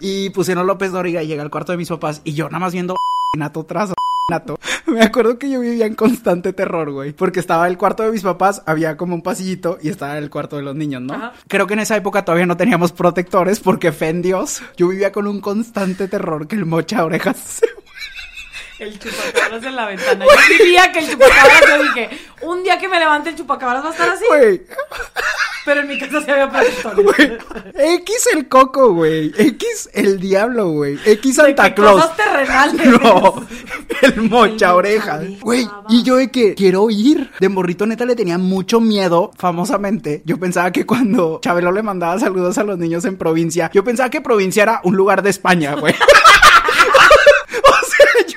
y 0.00 0.30
pusieron 0.30 0.66
López 0.66 0.92
Doriga 0.92 1.22
y 1.22 1.26
llega 1.26 1.42
al 1.42 1.50
cuarto 1.50 1.72
de 1.72 1.78
mis 1.78 1.88
papás 1.88 2.20
y 2.24 2.34
yo 2.34 2.46
nada 2.46 2.60
más 2.60 2.72
viendo 2.72 2.96
nato 3.36 3.64
tras 3.64 3.92
nato. 4.30 4.60
Me 4.86 5.02
acuerdo 5.02 5.38
que 5.38 5.48
yo 5.48 5.60
vivía 5.60 5.86
en 5.86 5.94
constante 5.94 6.52
terror, 6.52 6.92
güey. 6.92 7.12
Porque 7.12 7.40
estaba 7.40 7.66
el 7.66 7.78
cuarto 7.78 8.02
de 8.02 8.12
mis 8.12 8.22
papás, 8.22 8.62
había 8.66 8.96
como 8.98 9.14
un 9.14 9.22
pasillito 9.22 9.78
y 9.80 9.88
estaba 9.88 10.18
el 10.18 10.28
cuarto 10.28 10.56
de 10.56 10.62
los 10.62 10.74
niños, 10.74 11.00
¿no? 11.00 11.14
Ajá. 11.14 11.32
Creo 11.48 11.66
que 11.66 11.72
en 11.72 11.80
esa 11.80 11.96
época 11.96 12.26
todavía 12.26 12.44
no 12.44 12.56
teníamos 12.56 12.92
protectores 12.92 13.58
porque 13.60 13.90
fe 13.90 14.10
en 14.10 14.20
Dios. 14.20 14.62
Yo 14.76 14.88
vivía 14.88 15.12
con 15.12 15.26
un 15.26 15.40
constante 15.40 16.08
terror 16.08 16.46
que 16.46 16.56
el 16.56 16.66
mocha 16.66 17.04
orejas 17.04 17.38
se 17.38 17.66
El 18.78 18.96
chupacabras 18.98 19.64
en 19.64 19.74
la 19.74 19.86
ventana. 19.86 20.24
Yo 20.24 20.58
vivía 20.58 20.92
que 20.92 20.98
el 21.00 21.10
chupacabras, 21.10 21.62
yo 21.66 21.82
dije, 21.82 22.10
un 22.42 22.62
día 22.62 22.78
que 22.78 22.86
me 22.86 22.98
levante 22.98 23.30
el 23.30 23.36
chupacabras 23.36 23.82
va 23.82 23.88
a 23.88 23.92
estar 23.92 24.10
así. 24.10 24.24
Güey, 24.28 24.62
Pero 25.68 25.82
en 25.82 25.88
mi 25.88 25.98
casa 25.98 26.22
se 26.22 26.30
había 26.30 26.46
güey. 26.96 27.38
X 27.74 28.28
el 28.34 28.48
coco, 28.48 28.94
güey. 28.94 29.34
X 29.36 29.90
el 29.92 30.18
diablo, 30.18 30.70
güey. 30.70 30.98
X 31.04 31.36
Santa 31.36 31.74
Claus. 31.74 32.00
cosas 32.00 32.16
terrenales. 32.16 32.86
No, 33.02 33.46
el 34.02 34.22
mocha 34.30 34.72
mocha 34.72 35.20
Güey, 35.42 35.68
y 35.90 36.02
yo 36.04 36.16
de 36.16 36.30
que 36.30 36.54
quiero 36.54 36.88
ir. 36.88 37.30
De 37.38 37.50
morrito 37.50 37.84
neta 37.86 38.06
le 38.06 38.16
tenía 38.16 38.38
mucho 38.38 38.80
miedo, 38.80 39.30
famosamente. 39.36 40.22
Yo 40.24 40.38
pensaba 40.40 40.72
que 40.72 40.86
cuando 40.86 41.38
Chabelo 41.42 41.70
le 41.70 41.82
mandaba 41.82 42.18
saludos 42.18 42.56
a 42.56 42.64
los 42.64 42.78
niños 42.78 43.04
en 43.04 43.18
provincia, 43.18 43.70
yo 43.74 43.84
pensaba 43.84 44.08
que 44.08 44.22
provincia 44.22 44.62
era 44.62 44.80
un 44.84 44.96
lugar 44.96 45.22
de 45.22 45.28
España, 45.28 45.74
güey. 45.74 45.94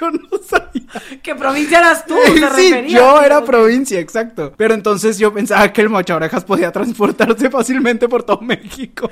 Yo 0.02 0.12
no 0.12 0.20
sabía. 0.46 1.20
¿Qué 1.22 1.36
provincia 1.36 1.80
eras 1.80 2.06
tú? 2.06 2.16
Sí, 2.26 2.40
refería. 2.40 2.98
yo 2.98 3.22
era 3.22 3.44
provincia, 3.46 4.00
exacto. 4.00 4.54
Pero 4.58 4.74
entonces 4.74 5.18
yo 5.18 5.34
pensaba 5.34 5.72
que 5.72 5.82
el 5.82 5.90
mocha 5.90 6.16
orejas 6.16 6.44
podía 6.44 6.72
transportarse 6.72 7.50
fácilmente 7.52 8.10
por 8.10 8.24
todo 8.24 8.42
México 8.42 9.10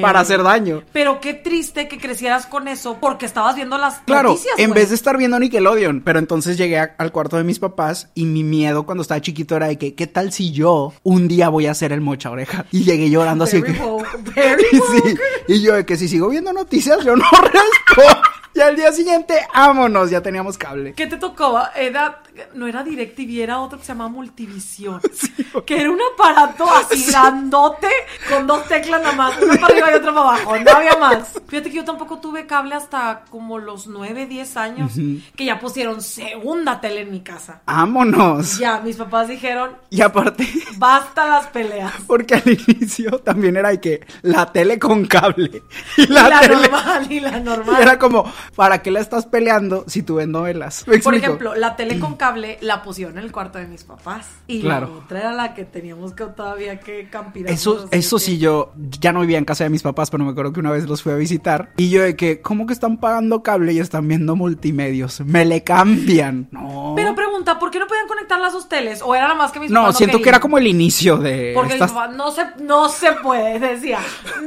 para 0.00 0.20
hacer 0.20 0.42
daño. 0.42 0.82
Pero 0.92 1.20
qué 1.20 1.34
triste 1.34 1.88
que 1.88 1.98
crecieras 1.98 2.46
con 2.46 2.68
eso 2.68 2.98
porque 3.00 3.26
estabas 3.26 3.54
viendo 3.56 3.78
las 3.78 3.98
Claro, 4.00 4.30
noticias. 4.30 4.54
en 4.58 4.70
güey. 4.70 4.80
vez 4.80 4.88
de 4.90 4.94
estar 4.96 5.16
viendo 5.16 5.38
Nickelodeon, 5.38 6.02
pero 6.02 6.18
entonces 6.18 6.56
llegué 6.58 6.78
a- 6.78 6.94
al 6.98 7.12
cuarto 7.12 7.36
de 7.36 7.44
mis 7.44 7.58
papás 7.58 8.10
y 8.14 8.24
mi 8.24 8.42
miedo 8.44 8.84
cuando 8.86 9.02
estaba 9.02 9.20
chiquito 9.20 9.56
era 9.56 9.68
de 9.68 9.78
que, 9.78 9.94
¿qué 9.94 10.06
tal 10.06 10.32
si 10.32 10.50
yo 10.52 10.92
un 11.02 11.28
día 11.28 11.48
voy 11.48 11.66
a 11.66 11.74
ser 11.74 11.92
el 11.92 12.00
mocha 12.00 12.30
oreja? 12.30 12.66
Y 12.72 12.84
llegué 12.84 13.10
llorando 13.10 13.44
así 13.44 13.62
que... 13.62 13.72
Y 13.72 13.76
sí, 14.76 15.16
y 15.48 15.62
yo 15.62 15.74
de 15.74 15.84
que 15.86 15.96
si 15.96 16.08
sigo 16.08 16.28
viendo 16.28 16.52
noticias 16.52 17.04
yo 17.04 17.16
no 17.16 17.24
respondo. 17.30 18.20
Y 18.56 18.60
al 18.62 18.74
día 18.74 18.90
siguiente, 18.90 19.46
vámonos, 19.54 20.08
ya 20.08 20.22
teníamos 20.22 20.56
cable. 20.56 20.94
¿Qué 20.94 21.06
te 21.06 21.18
tocó? 21.18 21.60
Era 21.76 22.22
no 22.54 22.66
era 22.66 22.82
DirecTV, 22.82 23.40
era 23.42 23.60
otro 23.60 23.78
que 23.78 23.84
se 23.84 23.92
llamaba 23.92 24.10
Multivisión. 24.10 25.00
que 25.66 25.80
era 25.80 25.90
un 25.90 25.98
aparato 26.14 26.64
así 26.70 27.04
grandote 27.10 27.88
con 28.28 28.46
dos 28.46 28.66
teclas 28.68 29.00
nada 29.02 29.14
más, 29.14 29.40
una 29.42 29.54
para 29.54 29.66
arriba 29.66 29.90
y 29.92 29.94
otra 29.94 30.14
para 30.14 30.20
abajo, 30.28 30.56
no 30.58 30.70
había 30.70 30.96
más. 30.96 31.40
Fíjate 31.48 31.70
que 31.70 31.76
yo 31.76 31.84
tampoco 31.84 32.18
tuve 32.18 32.46
cable 32.46 32.74
hasta 32.74 33.24
como 33.30 33.58
los 33.58 33.86
9, 33.86 34.26
10 34.26 34.56
años, 34.56 34.92
que 35.34 35.44
ya 35.44 35.58
pusieron 35.58 36.02
segunda 36.02 36.80
tele 36.80 37.02
en 37.02 37.10
mi 37.10 37.20
casa. 37.20 37.62
¡Vámonos! 37.66 38.58
Ya, 38.58 38.80
mis 38.80 38.96
papás 38.96 39.28
dijeron, 39.28 39.76
Y 39.90 40.00
aparte, 40.02 40.46
basta 40.76 41.26
las 41.26 41.46
peleas. 41.48 41.92
porque 42.06 42.34
al 42.34 42.42
inicio 42.46 43.18
también 43.20 43.56
era 43.56 43.74
que 43.80 44.06
la 44.22 44.52
tele 44.52 44.78
con 44.78 45.06
cable 45.06 45.62
y 45.96 46.02
Y 46.02 46.06
la, 46.06 46.28
la 46.28 46.40
tele... 46.40 46.54
normal, 46.68 47.12
y 47.12 47.20
la 47.20 47.38
Y 47.38 47.42
normal. 47.42 47.82
era 47.82 47.98
como, 47.98 48.30
¿para 48.54 48.82
qué 48.82 48.90
la 48.90 49.00
estás 49.00 49.26
peleando 49.26 49.84
si 49.86 50.02
tú 50.02 50.16
ves 50.16 50.28
novelas? 50.28 50.84
¿Me 50.86 50.98
Por 50.98 51.14
ejemplo, 51.14 51.54
la 51.54 51.76
tele 51.76 51.98
con 51.98 52.14
cable 52.14 52.25
la 52.60 52.82
pusieron 52.82 53.18
en 53.18 53.24
el 53.24 53.32
cuarto 53.32 53.58
de 53.58 53.66
mis 53.66 53.84
papás. 53.84 54.26
Y 54.46 54.60
Claro. 54.60 54.86
la 54.88 55.04
otra 55.04 55.18
era 55.20 55.32
la 55.32 55.54
que 55.54 55.64
teníamos 55.64 56.12
que 56.14 56.24
todavía 56.24 56.80
que 56.80 57.08
campirar. 57.10 57.52
Eso, 57.52 57.88
eso 57.90 58.18
sí, 58.18 58.38
yo 58.38 58.72
ya 59.00 59.12
no 59.12 59.20
vivía 59.20 59.38
en 59.38 59.44
casa 59.44 59.64
de 59.64 59.70
mis 59.70 59.82
papás, 59.82 60.10
pero 60.10 60.24
me 60.24 60.30
acuerdo 60.30 60.52
que 60.52 60.60
una 60.60 60.70
vez 60.70 60.86
los 60.88 61.02
fui 61.02 61.12
a 61.12 61.16
visitar. 61.16 61.70
Y 61.76 61.90
yo 61.90 62.02
de 62.02 62.16
que, 62.16 62.40
¿cómo 62.40 62.66
que 62.66 62.72
están 62.72 62.96
pagando 62.98 63.42
cable 63.42 63.72
y 63.72 63.78
están 63.80 64.08
viendo 64.08 64.36
multimedios? 64.36 65.20
Me 65.20 65.44
le 65.44 65.62
cambian. 65.64 66.48
No. 66.50 66.92
Pero 66.96 67.14
pregunta, 67.14 67.58
¿por 67.58 67.70
qué 67.70 67.78
no 67.78 67.86
podían 67.86 68.06
conectar 68.08 68.40
las 68.40 68.52
dos 68.52 68.68
teles? 68.68 69.02
¿O 69.02 69.14
era 69.14 69.24
nada 69.24 69.36
más 69.38 69.52
que 69.52 69.60
mis 69.60 69.70
no, 69.70 69.80
papás 69.82 69.98
siento 69.98 70.18
que 70.18 70.24
querían? 70.24 70.34
era 70.36 70.40
como 70.40 70.58
el 70.58 70.66
inicio 70.66 71.16
de. 71.18 71.52
Porque 71.54 71.74
estas- 71.74 71.92
mi 71.92 71.98
papá, 71.98 72.12
no 72.12 72.30
se, 72.30 72.42
no 72.62 72.88
se 72.88 73.12
puede, 73.12 73.58
decía. 73.60 73.98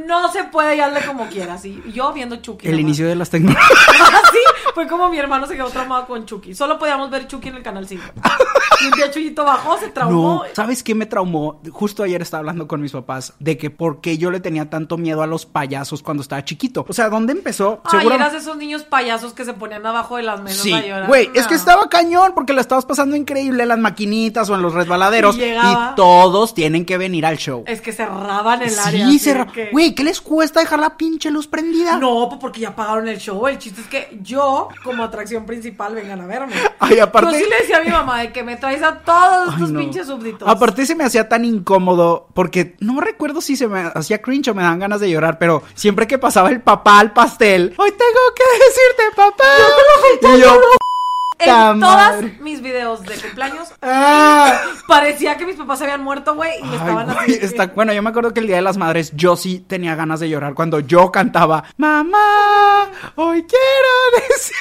No 0.06 0.30
se 0.32 0.44
puede, 0.44 0.76
y 0.76 0.80
hazle 0.80 1.00
como 1.06 1.26
quieras. 1.28 1.64
Y 1.64 1.82
yo 1.92 2.12
viendo 2.12 2.36
Chucky. 2.36 2.68
El 2.68 2.80
inicio 2.80 3.06
de 3.06 3.14
las 3.14 3.30
tecnologías. 3.30 3.70
Así 4.24 4.38
fue 4.74 4.86
como 4.86 5.08
mi 5.08 5.18
hermano 5.18 5.46
se 5.46 5.54
quedó 5.56 5.68
traumado 5.70 6.06
con 6.06 6.24
Chucky. 6.26 6.54
Solo 6.54 6.78
podíamos 6.78 7.10
ver 7.10 7.26
Chucky 7.26 7.48
en 7.48 7.56
el 7.56 7.62
canal 7.70 7.86
5. 7.88 8.02
Y 8.82 8.86
un 8.86 8.92
día 8.92 9.10
Chuyito 9.10 9.44
bajó, 9.44 9.76
se 9.76 9.88
traumó. 9.90 10.36
No, 10.36 10.42
¿sabes 10.54 10.82
qué 10.82 10.94
me 10.94 11.04
traumó? 11.04 11.60
Justo 11.70 12.02
ayer 12.02 12.22
estaba 12.22 12.38
hablando 12.38 12.66
con 12.66 12.80
mis 12.80 12.92
papás 12.92 13.34
de 13.38 13.58
que 13.58 13.68
por 13.68 14.00
qué 14.00 14.16
yo 14.16 14.30
le 14.30 14.40
tenía 14.40 14.70
tanto 14.70 14.96
miedo 14.96 15.20
a 15.20 15.26
los 15.26 15.44
payasos 15.44 16.02
cuando 16.02 16.22
estaba 16.22 16.42
chiquito. 16.46 16.86
O 16.88 16.92
sea, 16.94 17.10
¿dónde 17.10 17.34
empezó? 17.34 17.82
Ay, 17.84 17.98
Seguro- 17.98 18.14
eras 18.14 18.32
esos 18.32 18.56
niños 18.56 18.84
payasos 18.84 19.34
que 19.34 19.44
se 19.44 19.52
ponían 19.52 19.84
abajo 19.84 20.16
de 20.16 20.22
las 20.22 20.40
mesas 20.40 20.62
Sí, 20.62 20.72
a 20.72 20.80
llorar. 20.80 21.08
güey, 21.08 21.28
es 21.34 21.46
que 21.46 21.52
No. 21.56 21.60
estaba 21.60 21.90
cañón 21.90 22.32
porque 22.34 22.54
la 22.54 22.62
estabas 22.62 22.86
pasando 22.86 23.16
increíble 23.16 23.64
en 23.64 23.68
las 23.68 23.78
maquinitas 23.78 24.48
o 24.48 24.54
en 24.54 24.62
los 24.62 24.72
resbaladeros 24.72 25.36
Y 25.36 25.52
todos 25.94 26.54
tienen 26.54 26.86
que 26.86 26.96
venir 26.96 27.26
al 27.26 27.36
show. 27.36 27.64
Es 27.66 27.82
que 27.82 27.92
cerraban 27.92 28.62
el 28.62 28.78
área. 28.78 28.90
Sí, 28.90 29.02
así 29.02 29.18
cerra- 29.18 29.44
de 29.44 29.52
que- 29.52 29.68
Güey, 29.72 29.94
¿qué 29.94 30.04
les 30.04 30.22
cuesta 30.22 30.60
dejar 30.60 30.78
la 30.78 30.96
pinche 30.96 31.30
luz 31.30 31.46
prendida? 31.46 31.98
No, 31.98 32.28
pues 32.30 32.40
porque 32.40 32.60
ya 32.60 32.74
pagaron 32.74 33.06
el 33.08 33.18
show. 33.18 33.46
El 33.46 33.58
chiste 33.58 33.82
es 33.82 33.86
que 33.88 34.18
yo, 34.22 34.68
como 34.84 35.04
atracción 35.04 35.44
principal, 35.44 35.94
vengan 35.94 36.22
a 36.22 36.26
verme. 36.26 36.54
Ay, 36.78 36.98
aparte- 36.98 37.32
Yo 37.32 37.44
sí 37.44 37.44
le 37.50 37.59
decía 37.60 37.78
a 37.78 37.80
mi 37.82 37.90
mamá 37.90 38.20
de 38.20 38.32
que 38.32 38.42
me 38.42 38.56
traes 38.56 38.82
a 38.82 38.98
todos 38.98 39.54
Ay, 39.56 39.62
no. 39.72 39.78
pinches 39.78 40.06
súbditos. 40.06 40.48
Aparte 40.48 40.86
se 40.86 40.94
me 40.94 41.04
hacía 41.04 41.28
tan 41.28 41.44
incómodo 41.44 42.26
porque 42.34 42.76
no 42.80 43.00
recuerdo 43.00 43.40
si 43.40 43.56
se 43.56 43.68
me 43.68 43.90
hacía 43.94 44.20
cringe 44.22 44.48
o 44.48 44.54
me 44.54 44.62
daban 44.62 44.78
ganas 44.80 45.00
de 45.00 45.10
llorar, 45.10 45.38
pero 45.38 45.62
siempre 45.74 46.06
que 46.06 46.18
pasaba 46.18 46.50
el 46.50 46.60
papá 46.60 46.98
al 47.00 47.12
pastel, 47.12 47.74
hoy 47.76 47.90
tengo 47.90 48.20
que 48.36 48.44
decirte 48.64 49.16
papá. 49.16 50.36
y 50.36 50.40
yo, 50.40 50.60
en 51.42 51.80
todos 51.80 52.40
mis 52.40 52.60
videos 52.60 53.02
de 53.02 53.14
cumpleaños, 53.16 53.68
ah. 53.80 54.60
parecía 54.86 55.36
que 55.38 55.46
mis 55.46 55.56
papás 55.56 55.78
se 55.78 55.84
habían 55.84 56.02
muerto, 56.04 56.34
güey, 56.34 56.58
y 56.58 56.62
me 56.64 56.68
Ay, 56.72 56.76
estaban 56.76 57.10
así. 57.10 57.32
está- 57.40 57.66
Bueno, 57.68 57.92
yo 57.94 58.02
me 58.02 58.10
acuerdo 58.10 58.34
que 58.34 58.40
el 58.40 58.46
Día 58.46 58.56
de 58.56 58.62
las 58.62 58.76
Madres 58.76 59.12
yo 59.14 59.36
sí 59.36 59.64
tenía 59.66 59.94
ganas 59.94 60.20
de 60.20 60.28
llorar 60.28 60.52
cuando 60.54 60.80
yo 60.80 61.10
cantaba 61.10 61.64
Mamá, 61.78 62.90
hoy 63.16 63.42
quiero 63.44 64.28
decir... 64.28 64.56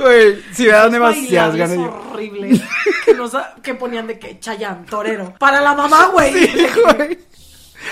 Güey, 0.00 0.42
me 0.58 0.66
dan 0.66 0.92
demasiadas 0.92 1.56
ganas 1.56 1.78
horribles 1.78 2.60
que, 3.04 3.14
no 3.14 3.28
sa- 3.28 3.54
que 3.62 3.74
ponían 3.74 4.06
de 4.06 4.18
que 4.18 4.38
Chayán, 4.38 4.84
torero. 4.86 5.34
Para 5.38 5.60
la 5.60 5.74
mamá, 5.74 6.06
güey. 6.12 6.32
Sí, 6.48 6.66
güey. 6.96 7.18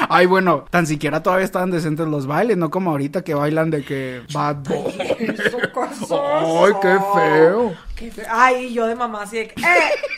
Ay, 0.08 0.26
bueno, 0.26 0.64
tan 0.70 0.86
siquiera 0.86 1.22
todavía 1.22 1.44
estaban 1.44 1.70
decentes 1.70 2.06
los 2.06 2.26
bailes, 2.26 2.56
no 2.56 2.70
como 2.70 2.90
ahorita 2.90 3.22
que 3.22 3.34
bailan 3.34 3.70
de 3.70 3.84
que 3.84 4.22
Bad 4.32 4.64
cosa. 5.72 6.16
Ay, 6.38 6.72
qué 6.82 6.98
feo. 7.14 7.74
Qué 7.94 8.10
fe- 8.10 8.26
Ay, 8.30 8.74
yo 8.74 8.86
de 8.86 8.94
mamá 8.94 9.22
así 9.22 9.38
de 9.38 9.48
que, 9.48 9.60
¡eh, 9.62 9.64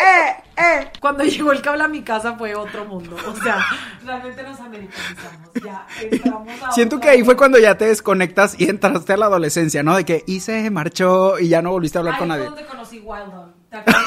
eh, 0.00 0.36
eh! 0.56 0.90
Cuando 1.00 1.22
llegó 1.24 1.52
el 1.52 1.62
cable 1.62 1.84
a 1.84 1.88
mi 1.88 2.02
casa 2.02 2.34
fue 2.36 2.54
otro 2.56 2.84
mundo. 2.84 3.16
O 3.28 3.34
sea, 3.42 3.64
realmente 4.04 4.42
nos 4.42 4.58
americanizamos. 4.60 5.50
Ya, 5.64 5.86
entramos 6.00 6.62
a 6.62 6.72
Siento 6.72 6.98
que 6.98 7.08
ahí 7.08 7.22
fue 7.22 7.36
cuando 7.36 7.58
ya 7.58 7.76
te 7.78 7.84
desconectas 7.86 8.58
y 8.58 8.68
entraste 8.68 9.12
a 9.12 9.16
la 9.16 9.26
adolescencia, 9.26 9.82
¿no? 9.84 9.96
De 9.96 10.04
que 10.04 10.24
se 10.40 10.70
marchó 10.70 11.38
y 11.38 11.48
ya 11.48 11.62
no 11.62 11.70
volviste 11.70 11.98
a 11.98 12.00
hablar 12.00 12.14
Ahí 12.14 12.18
con 12.18 12.28
nadie. 12.28 12.44
donde 12.46 12.64
conocí 12.66 12.98
Wild. 13.00 13.32
¿Te 13.70 13.76
acuerdas? 13.76 14.04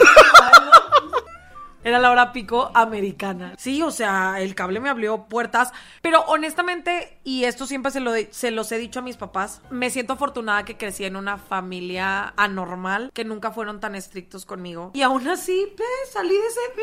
Era 1.84 1.98
la 2.00 2.12
hora 2.12 2.32
pico 2.32 2.72
americana. 2.76 3.54
Sí, 3.58 3.82
o 3.82 3.90
sea, 3.90 4.40
el 4.40 4.54
cable 4.54 4.80
me 4.80 4.90
abrió 4.90 5.26
puertas. 5.26 5.74
Pero 6.02 6.22
honestamente, 6.28 7.18
y 7.24 7.44
esto 7.46 7.66
siempre 7.66 7.92
se, 7.92 8.00
lo, 8.00 8.12
se 8.32 8.52
los 8.52 8.72
he 8.72 8.78
dicho 8.78 9.00
a 9.00 9.02
mis 9.04 9.18
papás, 9.18 9.62
me 9.70 9.90
siento 9.90 10.14
afortunada 10.14 10.66
que 10.66 10.78
crecí 10.78 11.06
en 11.06 11.16
una 11.16 11.38
familia 11.38 12.34
anormal, 12.38 13.12
que 13.14 13.24
nunca 13.26 13.52
fueron 13.52 13.80
tan 13.80 13.96
estrictos 13.96 14.46
conmigo. 14.46 14.92
Y 14.94 15.02
aún 15.02 15.28
así, 15.28 15.72
pues, 15.78 15.88
salí 16.12 16.34
decente. 16.36 16.82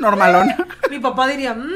Normalón. 0.00 0.48
Mi 0.90 0.98
papá 0.98 1.26
diría, 1.28 1.54
"Mm", 1.54 1.70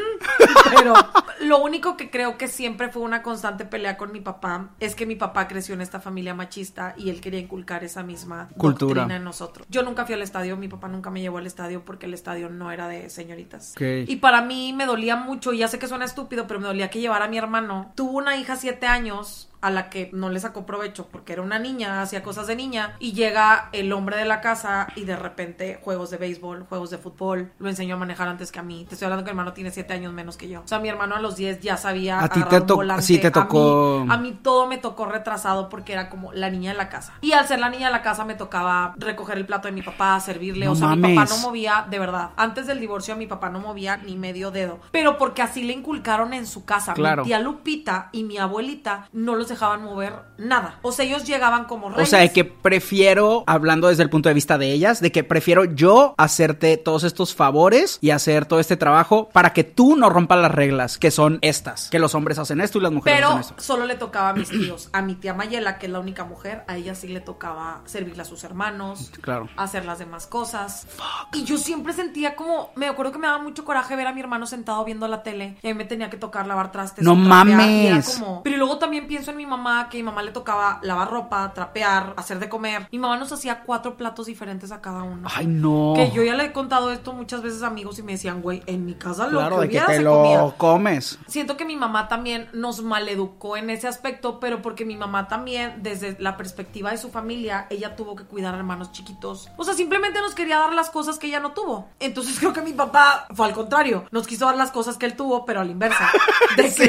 pero 0.77 0.95
lo 1.41 1.59
único 1.59 1.97
que 1.97 2.11
creo 2.11 2.39
que 2.39 2.49
siempre 2.49 2.89
fue 2.91 3.03
una 3.03 3.23
constante 3.23 3.65
pelea 3.65 3.97
con 3.97 4.13
mi 4.13 4.21
papá 4.21 4.71
es 4.81 4.95
que 4.95 5.07
mi 5.07 5.17
papá 5.17 5.49
creció 5.49 5.75
en 5.75 5.81
esta 5.81 6.01
familia 6.01 6.35
machista 6.35 6.95
y 6.97 7.11
él 7.11 7.21
quería 7.21 7.41
inculcar 7.41 7.85
esa 7.85 8.03
misma 8.03 8.49
Cultura. 8.57 9.01
doctrina 9.03 9.17
en 9.17 9.25
nosotros. 9.25 9.67
Yo 9.71 9.83
nunca 9.83 10.05
fui 10.07 10.15
al 10.15 10.23
estadio, 10.23 10.57
mi 10.57 10.69
papá 10.69 10.89
nunca 10.89 11.11
me 11.11 11.21
llevó 11.21 11.39
al 11.39 11.47
estadio 11.47 11.85
porque 11.85 12.07
el 12.07 12.15
estadio 12.15 12.49
no 12.49 12.71
era 12.71 12.89
de 12.89 13.11
señoritas. 13.11 13.75
Y 13.81 14.17
para 14.17 14.43
mí 14.43 14.73
me 14.73 14.87
dolía 14.87 15.17
mucho, 15.17 15.53
y 15.53 15.59
ya 15.59 15.69
sé 15.69 15.79
que 15.79 15.89
suena 15.89 16.05
estúpido, 16.05 16.47
pero 16.47 16.61
me 16.61 16.67
dolía 16.67 16.91
que 16.91 17.01
llevara 17.01 17.25
a 17.27 17.29
mi 17.29 17.39
hermano. 17.39 17.93
Tuvo 18.03 18.19
una 18.19 18.37
hija 18.37 18.57
siete 18.57 18.89
años 18.89 19.49
a 19.63 19.71
la 19.71 19.89
que 19.89 20.11
no 20.13 20.29
le 20.29 20.39
sacó 20.41 20.67
provecho 20.67 21.07
porque 21.11 21.33
era 21.33 21.43
una 21.43 21.59
niña, 21.59 22.03
hacía 22.03 22.23
cosas 22.23 22.47
de 22.47 22.57
niña 22.57 22.97
y 22.99 23.13
llega 23.13 23.69
el 23.73 23.93
hombre 23.93 24.17
de 24.17 24.25
la 24.27 24.41
casa 24.41 24.89
y 24.97 25.05
de 25.05 25.17
repente 25.17 25.81
juegos 25.83 26.11
de 26.11 26.19
béisbol, 26.19 26.65
juegos 26.69 26.91
de 26.91 26.99
fútbol, 26.99 27.53
lo 27.59 27.69
enseñó 27.69 27.95
a 27.95 27.99
manejar 27.99 28.29
antes 28.29 28.53
que 28.53 28.59
a 28.59 28.63
mí. 28.63 28.85
Te 28.89 28.95
estoy 28.97 29.07
hablando 29.07 29.25
que 29.25 29.31
mi 29.31 29.39
hermano 29.39 29.53
tiene 29.55 29.71
siete 29.71 29.95
años 29.95 30.13
menos 30.13 30.37
que 30.37 30.49
yo. 30.49 30.61
O 30.61 30.69
sea, 30.69 30.79
mi 30.81 30.89
hermano 30.89 31.15
a 31.17 31.21
los 31.21 31.37
10 31.37 31.61
ya 31.61 31.77
sabía 31.77 32.21
A 32.23 32.29
ti 32.29 32.43
te 32.43 32.61
to- 32.61 32.77
volante. 32.77 33.03
sí 33.03 33.19
te 33.19 33.29
A 33.29 33.31
mí- 33.31 33.35
tocó- 33.35 34.05
A 34.11 34.17
mí, 34.19 34.39
todo 34.43 34.67
me 34.67 34.79
tocó 34.79 35.07
retrasado 35.07 35.69
porque 35.69 35.93
era 35.93 36.11
como 36.11 36.33
la 36.33 36.51
niña 36.51 36.73
de 36.73 36.77
la 36.77 36.89
casa. 36.89 37.15
Y 37.21 37.33
al 37.33 37.47
ser 37.47 37.61
la 37.61 37.69
niña 37.71 37.87
de 37.87 37.93
la 37.93 38.03
casa 38.03 38.25
me 38.25 38.35
tocaba 38.35 38.95
recoger 38.99 39.39
el 39.39 39.47
plato 39.47 39.69
de 39.69 39.73
mi 39.73 39.83
papá, 39.83 40.19
servirle. 40.21 40.67
No 40.67 40.73
o 40.73 40.77
sea, 40.77 40.97
mi 40.97 41.15
papá 41.15 41.29
no 41.31 41.39
movía, 41.39 41.87
de 41.89 41.99
verdad. 41.99 42.31
Antes 42.37 42.67
del 42.67 42.81
divorcio 42.81 43.15
mi 43.17 43.27
papá 43.27 43.49
no 43.49 43.61
movía 43.61 43.97
ni 43.97 44.17
medio 44.17 44.51
dedo. 44.51 44.81
Pero 44.91 45.19
porque 45.19 45.43
así 45.43 45.63
le 45.63 45.73
inculcaron 45.73 46.33
en 46.35 46.47
su 46.47 46.65
casa. 46.65 46.95
Claro. 46.95 47.23
Mi 47.23 47.29
tía 47.29 47.39
Lupita 47.39 48.09
y 48.13 48.25
mi 48.25 48.39
abuelita 48.39 49.09
no 49.13 49.37
los 49.37 49.52
dejaban 49.53 49.83
mover 49.85 50.15
nada. 50.39 50.79
O 50.83 50.93
sea, 50.93 51.05
ellos 51.05 51.25
llegaban 51.25 51.65
como 51.67 51.87
O 51.87 51.91
reyes. 51.91 52.09
sea, 52.11 52.19
de 52.21 52.33
que 52.33 52.45
prefiero, 52.45 53.45
hablando 53.47 53.89
desde 53.89 54.03
el 54.03 54.11
punto 54.11 54.29
de 54.29 54.35
vista 54.35 54.59
de 54.59 54.73
ellas, 54.73 55.01
de 55.01 55.13
que 55.13 55.23
prefiero 55.25 55.65
yo 55.65 56.15
hacerte 56.19 56.77
todos 56.77 57.05
estos 57.05 57.35
favores 57.35 57.99
y 58.01 58.11
hacer 58.11 58.47
todo 58.47 58.59
este 58.61 58.77
trabajo 58.77 59.29
para 59.33 59.53
que 59.53 59.65
tú 59.65 59.97
no 59.97 60.11
rompas 60.11 60.39
las 60.39 60.51
reglas, 60.51 60.99
que 60.99 61.11
son 61.11 61.39
estas. 61.43 61.89
Que 61.91 61.99
los 61.99 62.15
hombres 62.15 62.39
hacen 62.39 62.61
esto 62.61 62.79
y 62.79 62.83
las 62.83 62.93
mujeres 62.93 63.19
Pero 63.19 63.29
hacen 63.31 63.41
esto. 63.41 63.55
solo 63.63 63.87
le 63.87 63.95
tocaba 63.95 64.31
a 64.31 64.33
mis 64.35 64.49
tíos. 64.51 64.89
A 64.93 65.03
mi 65.03 65.15
tía 65.15 65.33
Mayela, 65.35 65.79
que 65.79 65.87
es 65.87 65.93
la 65.93 66.01
única 66.01 66.25
mujer, 66.25 66.65
a 66.69 66.77
ella 66.77 66.95
sí 66.95 67.09
le 67.09 67.21
tocaba 67.21 67.81
servirle 67.85 68.23
a 68.23 68.25
sus 68.25 68.43
hermanos. 68.45 69.11
Claro. 69.21 69.49
Hacer 69.57 69.85
las 69.85 69.99
demás 69.99 70.27
cosas. 70.27 70.87
Y 71.33 71.45
yo 71.45 71.57
siempre 71.59 71.93
sentía 71.93 72.35
como. 72.37 72.71
Me 72.77 72.87
acuerdo 72.89 73.13
que 73.13 73.19
me 73.19 73.27
daba 73.27 73.43
mucho 73.43 73.65
coraje 73.65 73.95
ver 73.97 74.07
a 74.07 74.13
mi 74.13 74.21
hermano 74.21 74.47
sentado 74.47 74.85
viendo 74.85 75.07
la 75.09 75.23
tele. 75.23 75.57
Y 75.63 75.69
a 75.69 75.75
mí 75.75 75.79
me 75.79 75.85
tenía 75.85 76.11
que 76.11 76.17
tocar 76.17 76.47
lavar 76.47 76.73
trastes. 76.73 77.05
No 77.05 77.13
o 77.13 77.17
mames. 77.17 78.19
como- 78.19 78.43
Pero 78.43 78.57
luego 78.57 78.79
también 78.79 79.07
pienso 79.07 79.31
en 79.31 79.37
mi 79.37 79.42
mamá, 79.47 79.89
que 79.89 79.97
mi 79.99 80.03
mamá 80.03 80.23
le 80.23 80.31
tocaba 80.33 80.79
lavar 80.83 81.11
ropa, 81.11 81.53
trapear, 81.55 82.15
hacer 82.17 82.39
de 82.39 82.49
comer. 82.49 82.89
Mi 82.91 82.99
mamá 82.99 83.17
nos 83.17 83.33
hacía 83.33 83.63
cuatro 83.63 83.97
platos 83.97 84.27
diferentes 84.27 84.73
a 84.73 84.81
cada 84.81 85.03
uno. 85.03 85.29
Ay, 85.35 85.47
no. 85.47 85.93
Que 85.97 86.11
yo 86.11 86.23
ya 86.23 86.35
le 86.35 86.47
he 86.47 86.53
contado 86.53 86.91
esto 86.91 87.13
muchas 87.13 87.43
veces 87.43 87.63
a 87.63 87.67
amigos 87.69 87.99
y 87.99 88.03
me 88.03 88.13
decían, 88.13 88.43
güey, 88.43 88.63
en 88.67 88.85
mi 88.85 88.95
casa 88.95 89.27
lo 89.27 89.39
Claro, 89.39 89.57
que 89.61 89.67
de 89.67 89.69
que 89.71 89.81
te 89.81 89.97
se 89.97 90.03
lo 90.03 90.17
comía. 90.17 90.55
comes. 90.59 91.19
Siento 91.27 91.57
que 91.57 91.65
mi 91.65 91.77
mamá 91.77 92.09
también 92.09 92.49
nos 92.53 92.83
maleducó 92.83 93.57
en 93.57 93.71
ese 93.71 93.89
aspecto, 93.89 94.41
pero 94.41 94.63
porque 94.63 94.85
mi 94.85 94.97
mamá 94.97 95.29
también, 95.29 95.83
desde 95.83 96.17
la 96.21 96.37
perspectiva 96.37 96.91
de 96.91 96.99
su 96.99 97.11
familia, 97.11 97.67
ella 97.71 97.97
tuvo 97.97 98.17
que 98.17 98.25
cuidar 98.25 98.55
a 98.55 98.59
hermanos 98.59 98.93
chiquitos. 98.93 99.49
O 99.57 99.65
sea, 99.65 99.75
simplemente 99.75 100.21
nos 100.21 100.35
quería 100.35 100.59
dar 100.59 100.73
las 100.73 100.91
cosas 100.91 101.19
que 101.19 101.27
ella 101.29 101.41
no 101.41 101.53
tuvo. 101.53 101.89
Entonces 102.01 102.37
creo 102.41 102.53
que 102.53 102.63
mi 102.63 102.73
papá 102.73 103.27
fue 103.35 103.47
al 103.47 103.53
contrario. 103.53 104.05
Nos 104.11 104.27
quiso 104.27 104.47
dar 104.47 104.57
las 104.57 104.71
cosas 104.71 104.97
que 104.97 105.07
él 105.07 105.17
tuvo, 105.17 105.45
pero 105.45 105.61
a 105.61 105.65
la 105.65 105.71
inversa. 105.73 106.09
De 106.57 106.71
Sí, 106.73 106.85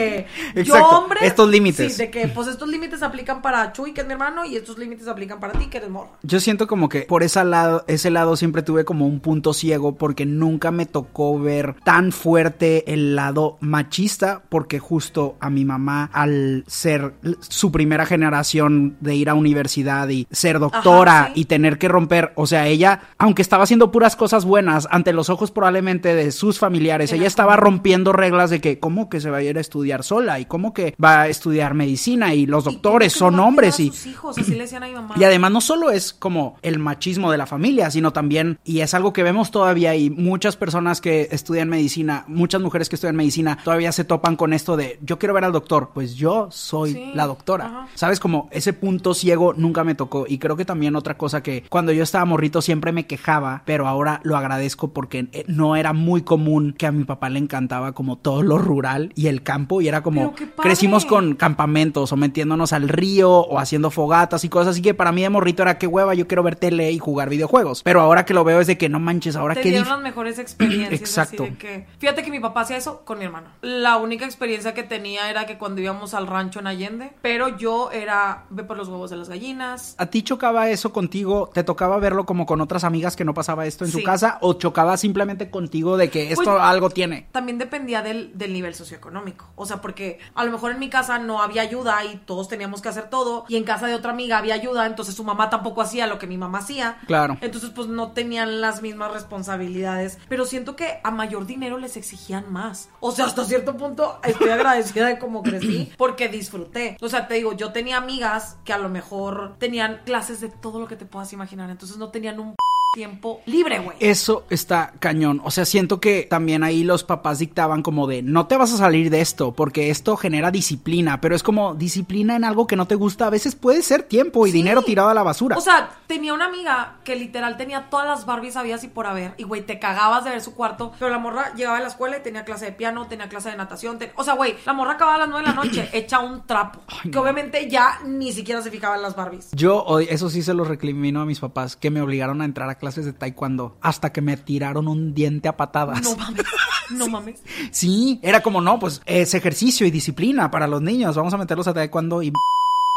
que 0.53 0.63
yo, 0.63 0.75
hombre. 0.87 1.19
Estos 1.25 1.49
límites. 1.49 1.93
Sí, 1.93 1.97
de 2.03 2.09
que, 2.11 2.27
pues 2.27 2.42
pues 2.43 2.55
estos 2.55 2.67
límites 2.67 3.01
aplican 3.03 3.41
para 3.41 3.71
Chuy, 3.71 3.93
que 3.93 4.01
es 4.01 4.07
mi 4.07 4.13
hermano, 4.13 4.43
y 4.43 4.57
estos 4.57 4.77
límites 4.77 5.07
aplican 5.07 5.39
para 5.39 5.53
ti, 5.53 5.67
que 5.67 5.77
eres 5.77 5.89
morra. 5.89 6.09
Yo 6.23 6.41
siento 6.41 6.67
como 6.67 6.89
que 6.89 7.03
por 7.03 7.23
ese 7.23 7.41
lado, 7.45 7.85
ese 7.87 8.09
lado 8.09 8.35
siempre 8.35 8.63
tuve 8.63 8.83
como 8.83 9.07
un 9.07 9.21
punto 9.21 9.53
ciego 9.53 9.95
porque 9.95 10.25
nunca 10.25 10.69
me 10.71 10.85
tocó 10.85 11.39
ver 11.39 11.75
tan 11.85 12.11
fuerte 12.11 12.91
el 12.91 13.15
lado 13.15 13.57
machista 13.61 14.41
porque 14.49 14.79
justo 14.79 15.37
a 15.39 15.49
mi 15.49 15.63
mamá 15.63 16.09
al 16.11 16.65
ser 16.67 17.13
su 17.39 17.71
primera 17.71 18.05
generación 18.05 18.97
de 18.99 19.15
ir 19.15 19.29
a 19.29 19.35
universidad 19.35 20.09
y 20.09 20.27
ser 20.29 20.59
doctora 20.59 21.19
Ajá, 21.21 21.31
sí. 21.33 21.41
y 21.41 21.45
tener 21.45 21.77
que 21.77 21.87
romper, 21.87 22.33
o 22.35 22.45
sea, 22.45 22.67
ella, 22.67 23.03
aunque 23.17 23.41
estaba 23.41 23.63
haciendo 23.63 23.89
puras 23.89 24.17
cosas 24.17 24.43
buenas 24.43 24.85
ante 24.91 25.13
los 25.13 25.29
ojos 25.29 25.51
probablemente 25.51 26.13
de 26.13 26.33
sus 26.33 26.59
familiares, 26.59 27.11
Era 27.11 27.19
ella 27.19 27.27
estaba 27.27 27.55
rompiendo 27.55 28.11
reglas 28.11 28.49
de 28.49 28.59
que 28.59 28.79
cómo 28.79 29.09
que 29.09 29.21
se 29.21 29.29
va 29.29 29.37
a 29.37 29.43
ir 29.43 29.57
a 29.57 29.61
estudiar 29.61 30.03
sola 30.03 30.41
y 30.41 30.45
cómo 30.45 30.73
que 30.73 30.93
va 31.01 31.21
a 31.21 31.27
estudiar 31.29 31.73
medicina 31.73 32.32
y 32.33 32.45
los 32.45 32.63
doctores 32.63 33.13
son 33.13 33.35
no 33.35 33.47
hombres 33.47 33.79
y 33.79 33.91
hijos, 34.09 34.37
así 34.37 34.51
le 34.53 34.59
decían 34.63 34.83
a 34.83 34.87
mi 34.87 34.93
mamá. 34.93 35.15
y 35.17 35.23
además 35.23 35.51
no 35.51 35.61
solo 35.61 35.91
es 35.91 36.13
como 36.13 36.57
el 36.61 36.79
machismo 36.79 37.31
de 37.31 37.37
la 37.37 37.45
familia, 37.45 37.89
sino 37.91 38.11
también, 38.13 38.59
y 38.63 38.79
es 38.81 38.93
algo 38.93 39.13
que 39.13 39.23
vemos 39.23 39.51
todavía 39.51 39.95
y 39.95 40.09
muchas 40.09 40.55
personas 40.55 41.01
que 41.01 41.27
estudian 41.31 41.69
medicina, 41.69 42.25
muchas 42.27 42.61
mujeres 42.61 42.89
que 42.89 42.95
estudian 42.95 43.15
medicina, 43.15 43.57
todavía 43.63 43.91
se 43.91 44.03
topan 44.03 44.35
con 44.35 44.53
esto 44.53 44.77
de 44.77 44.99
yo 45.01 45.19
quiero 45.19 45.33
ver 45.33 45.43
al 45.45 45.51
doctor, 45.51 45.91
pues 45.93 46.15
yo 46.15 46.47
soy 46.51 46.93
Sí, 46.93 47.11
la 47.15 47.25
doctora. 47.27 47.65
ajá. 47.65 47.87
¿Sabes? 47.95 48.19
Como 48.19 48.47
ese 48.51 48.73
punto 48.73 49.13
ciego 49.13 49.53
nunca 49.55 49.83
me 49.83 49.95
tocó 49.95 50.25
y 50.27 50.37
creo 50.37 50.55
que 50.55 50.65
también 50.65 50.95
otra 50.95 51.17
cosa 51.17 51.41
que 51.43 51.63
cuando 51.69 51.91
yo 51.91 52.03
estaba 52.03 52.25
morrito 52.25 52.61
siempre 52.61 52.91
me 52.91 53.05
quejaba, 53.07 53.63
pero 53.65 53.87
ahora 53.87 54.19
lo 54.23 54.37
agradezco 54.37 54.89
porque 54.93 55.27
eh, 55.31 55.43
no 55.47 55.75
era 55.75 55.93
muy 55.93 56.21
común 56.21 56.73
que 56.77 56.85
a 56.85 56.91
mi 56.91 57.03
papá 57.03 57.29
le 57.29 57.39
encantaba 57.39 57.93
como 57.93 58.17
todo 58.17 58.43
lo 58.43 58.57
rural 58.57 59.11
y 59.15 59.27
el 59.27 59.43
campo 59.43 59.81
y 59.81 59.87
era 59.87 60.03
como 60.03 60.33
crecimos 60.61 61.05
con 61.05 61.35
campamentos 61.35 62.11
o 62.13 62.15
metiéndonos 62.17 62.71
al 62.73 62.87
río 62.89 63.29
o 63.31 63.59
haciendo 63.59 63.91
fogatas 63.91 64.43
y 64.43 64.49
cosas 64.49 64.69
así 64.73 64.81
que 64.81 64.93
para 64.93 65.11
mí 65.11 65.21
de 65.23 65.29
morrito 65.29 65.63
era 65.63 65.77
que 65.77 65.87
hueva, 65.87 66.13
yo 66.13 66.27
quiero 66.27 66.43
ver 66.43 66.55
tele 66.55 66.91
y 66.91 66.99
jugar 66.99 67.29
videojuegos. 67.29 67.83
Pero 67.83 68.01
ahora 68.01 68.25
que 68.25 68.33
lo 68.33 68.43
veo 68.43 68.59
es 68.61 68.67
de 68.67 68.77
que 68.77 68.89
no 68.89 68.99
manches, 68.99 69.35
ahora 69.35 69.55
qué 69.55 69.63
dieron 69.69 69.85
dif- 69.87 69.89
las 69.91 70.01
mejores 70.01 70.39
experiencias. 70.39 70.99
Exacto. 70.99 71.43
Así 71.43 71.51
de 71.51 71.57
que, 71.57 71.87
fíjate 71.99 72.23
que 72.23 72.31
mi 72.31 72.39
papá 72.39 72.61
hacía 72.61 72.77
eso 72.77 73.01
con 73.05 73.19
mi 73.19 73.25
hermano. 73.25 73.47
La 73.61 73.97
única 73.97 74.25
experiencia 74.25 74.73
que 74.73 74.83
tenía 74.83 75.29
era 75.29 75.45
que 75.45 75.57
cuando 75.57 75.81
íbamos 75.81 76.13
al 76.13 76.27
rancho 76.27 76.59
en 76.59 76.67
Allende, 76.67 77.11
pero 77.21 77.57
yo 77.57 77.91
era 77.91 78.45
ve 78.49 78.63
por 78.63 78.77
los 78.77 78.87
huevos 78.87 79.09
de 79.09 79.17
las 79.17 79.29
gallinas. 79.29 79.95
¿A 79.97 80.05
ti 80.05 80.21
chocaba 80.23 80.69
eso 80.69 80.93
contigo? 80.93 81.49
¿Te 81.53 81.63
tocaba 81.63 81.97
verlo 81.97 82.25
como 82.25 82.45
con 82.45 82.61
otras 82.61 82.83
amigas 82.83 83.15
que 83.15 83.25
no 83.25 83.33
pasaba 83.33 83.65
esto 83.65 83.85
en 83.85 83.91
su 83.91 83.97
Sí. 83.99 84.03
casa? 84.03 84.37
¿O 84.41 84.53
chocaba 84.53 84.97
simplemente 84.97 85.49
contigo 85.49 85.97
de 85.97 86.09
que 86.09 86.31
esto 86.31 86.43
Pues- 86.51 86.61
algo 86.61 86.89
tiene? 86.89 87.27
También 87.31 87.57
dependía 87.57 88.01
del, 88.01 88.37
del 88.37 88.53
nivel 88.53 88.75
socioeconómico. 88.75 89.45
O 89.55 89.65
sea, 89.65 89.81
porque 89.81 90.19
a 90.35 90.43
lo 90.45 90.51
mejor 90.51 90.71
en 90.71 90.79
mi 90.79 90.89
casa 90.89 91.19
no 91.19 91.41
había 91.41 91.61
ayuda 91.61 92.02
y 92.05 92.17
todos 92.17 92.47
teníamos 92.47 92.81
que 92.81 92.89
hacer 92.89 93.09
todo. 93.09 93.45
Y 93.47 93.57
en 93.57 93.63
casa 93.63 93.87
de 93.87 93.95
otra 93.95 94.11
amiga 94.11 94.37
había 94.37 94.55
ayuda, 94.55 94.85
entonces 94.85 95.15
su 95.15 95.23
mamá 95.23 95.49
tampoco 95.49 95.81
hacía 95.81 96.07
lo 96.07 96.19
que 96.19 96.27
mi 96.27 96.37
mamá 96.37 96.59
hacía. 96.59 96.97
Claro. 97.07 97.37
Entonces, 97.41 97.69
pues 97.69 97.87
no 97.87 98.11
tenían 98.11 98.61
las 98.61 98.81
mismas 98.81 99.11
responsabilidades. 99.13 100.17
Pero 100.29 100.45
siento 100.45 100.75
que 100.75 100.99
a 101.03 101.11
mayor 101.11 101.45
dinero 101.45 101.77
les 101.77 101.97
exigían 101.97 102.51
más. 102.51 102.89
O 102.99 103.11
sea, 103.11 103.25
hasta 103.25 103.45
cierto 103.45 103.77
punto 103.77 104.19
estoy 104.23 104.49
agradecida 104.49 105.07
de 105.07 105.19
cómo 105.19 105.43
crecí 105.43 105.91
porque 105.97 106.29
disfruté. 106.29 106.97
O 107.01 107.09
sea, 107.09 107.27
te 107.27 107.35
digo, 107.35 107.53
yo 107.53 107.71
tenía 107.71 107.97
amigas 107.97 108.57
que 108.63 108.73
a 108.73 108.77
lo 108.77 108.89
mejor 108.89 109.55
tenían 109.59 110.01
clases 110.05 110.41
de 110.41 110.49
todo 110.49 110.79
lo 110.79 110.87
que 110.87 110.95
te 110.95 111.05
puedas 111.05 111.33
imaginar. 111.33 111.69
Entonces 111.69 111.97
no 111.97 112.09
tenían 112.09 112.39
un 112.39 112.55
tiempo 112.97 113.41
libre, 113.47 113.79
güey. 113.79 113.97
Eso 113.99 114.45
está 114.51 114.93
cañón. 114.99 115.41
O 115.43 115.49
sea, 115.49 115.65
siento 115.65 115.99
que 115.99 116.27
también 116.29 116.63
ahí 116.63 116.83
los 116.83 117.03
papás 117.03 117.39
dictaban 117.39 117.81
como 117.81 118.05
de 118.05 118.21
no 118.21 118.45
te 118.45 118.55
vas 118.55 118.71
a 118.71 118.77
salir 118.77 119.09
de 119.09 119.19
esto 119.19 119.51
porque 119.53 119.89
esto 119.89 120.15
genera 120.15 120.51
disciplina, 120.51 121.19
pero 121.19 121.35
es 121.35 121.41
como 121.41 121.73
disciplina 121.73 122.35
en 122.35 122.43
algo 122.43 122.67
que 122.67 122.75
no 122.75 122.85
te 122.85 122.93
gusta. 122.93 123.25
A 123.25 123.29
veces 123.31 123.55
puede 123.55 123.81
ser 123.81 124.03
tiempo 124.03 124.45
y 124.45 124.51
Sí. 124.51 124.57
dinero 124.57 124.83
tirado 124.83 125.09
a 125.09 125.15
la 125.15 125.23
basura. 125.23 125.57
O 125.57 125.61
sea, 125.61 125.89
tenía 126.05 126.35
una 126.35 126.45
amiga 126.45 126.97
que 127.03 127.15
literal 127.15 127.57
tenía 127.57 127.89
todas 127.89 128.05
las 128.07 128.27
Barbies 128.27 128.55
habidas 128.57 128.83
y 128.83 128.87
por 128.89 129.07
haber. 129.07 129.33
Y, 129.37 129.43
güey, 129.43 129.65
te 129.65 129.79
cagabas 129.79 130.23
de 130.23 130.29
ver 130.29 130.41
su 130.41 130.53
cuarto. 130.53 130.91
Pero 130.99 131.09
la 131.09 131.17
morra 131.17 131.51
llegaba 131.55 131.77
a 131.77 131.81
la 131.81 131.87
escuela 131.87 132.17
y 132.17 132.21
tenía 132.21 132.45
clase 132.45 132.65
de 132.65 132.71
piano, 132.73 133.07
tenía 133.07 133.27
clase 133.27 133.49
de 133.49 133.57
natación. 133.57 133.97
ten- 133.97 134.11
O 134.17 134.23
sea, 134.23 134.35
güey, 134.35 134.55
la 134.67 134.73
morra 134.73 134.91
acababa 134.93 135.15
a 135.15 135.19
las 135.21 135.29
9 135.29 135.47
de 135.49 135.55
la 135.55 135.63
noche, 135.63 135.89
hecha 135.93 136.19
un 136.19 136.45
trapo. 136.45 136.81
Que 137.11 137.17
obviamente 137.17 137.67
ya 137.71 138.01
ni 138.05 138.31
siquiera 138.31 138.61
se 138.61 138.69
fijaba 138.69 138.97
en 138.97 139.01
las 139.01 139.15
Barbies. 139.15 139.49
Yo, 139.53 139.83
eso 139.99 140.29
sí 140.29 140.43
se 140.43 140.53
lo 140.53 140.63
recrimino 140.63 141.21
a 141.21 141.25
mis 141.25 141.39
papás, 141.39 141.75
que 141.75 141.89
me 141.89 141.99
obligaron 141.99 142.39
a 142.43 142.45
entrar 142.45 142.69
a 142.69 142.75
clases 142.83 143.05
de 143.05 143.13
taekwondo 143.13 143.77
hasta 143.79 144.11
que 144.11 144.19
me 144.21 144.35
tiraron 144.35 144.89
un 144.89 145.13
diente 145.13 145.47
a 145.47 145.55
patadas. 145.55 146.01
No 146.03 146.17
mames, 146.17 146.45
no 146.91 147.07
mames. 147.07 147.41
Sí, 147.71 148.19
era 148.21 148.41
como 148.41 148.59
no, 148.59 148.77
pues 148.77 149.01
es 149.05 149.33
ejercicio 149.33 149.87
y 149.87 149.91
disciplina 149.91 150.51
para 150.51 150.67
los 150.67 150.81
niños. 150.81 151.15
Vamos 151.15 151.33
a 151.33 151.37
meterlos 151.37 151.65
a 151.69 151.73
taekwondo 151.73 152.21
y 152.21 152.33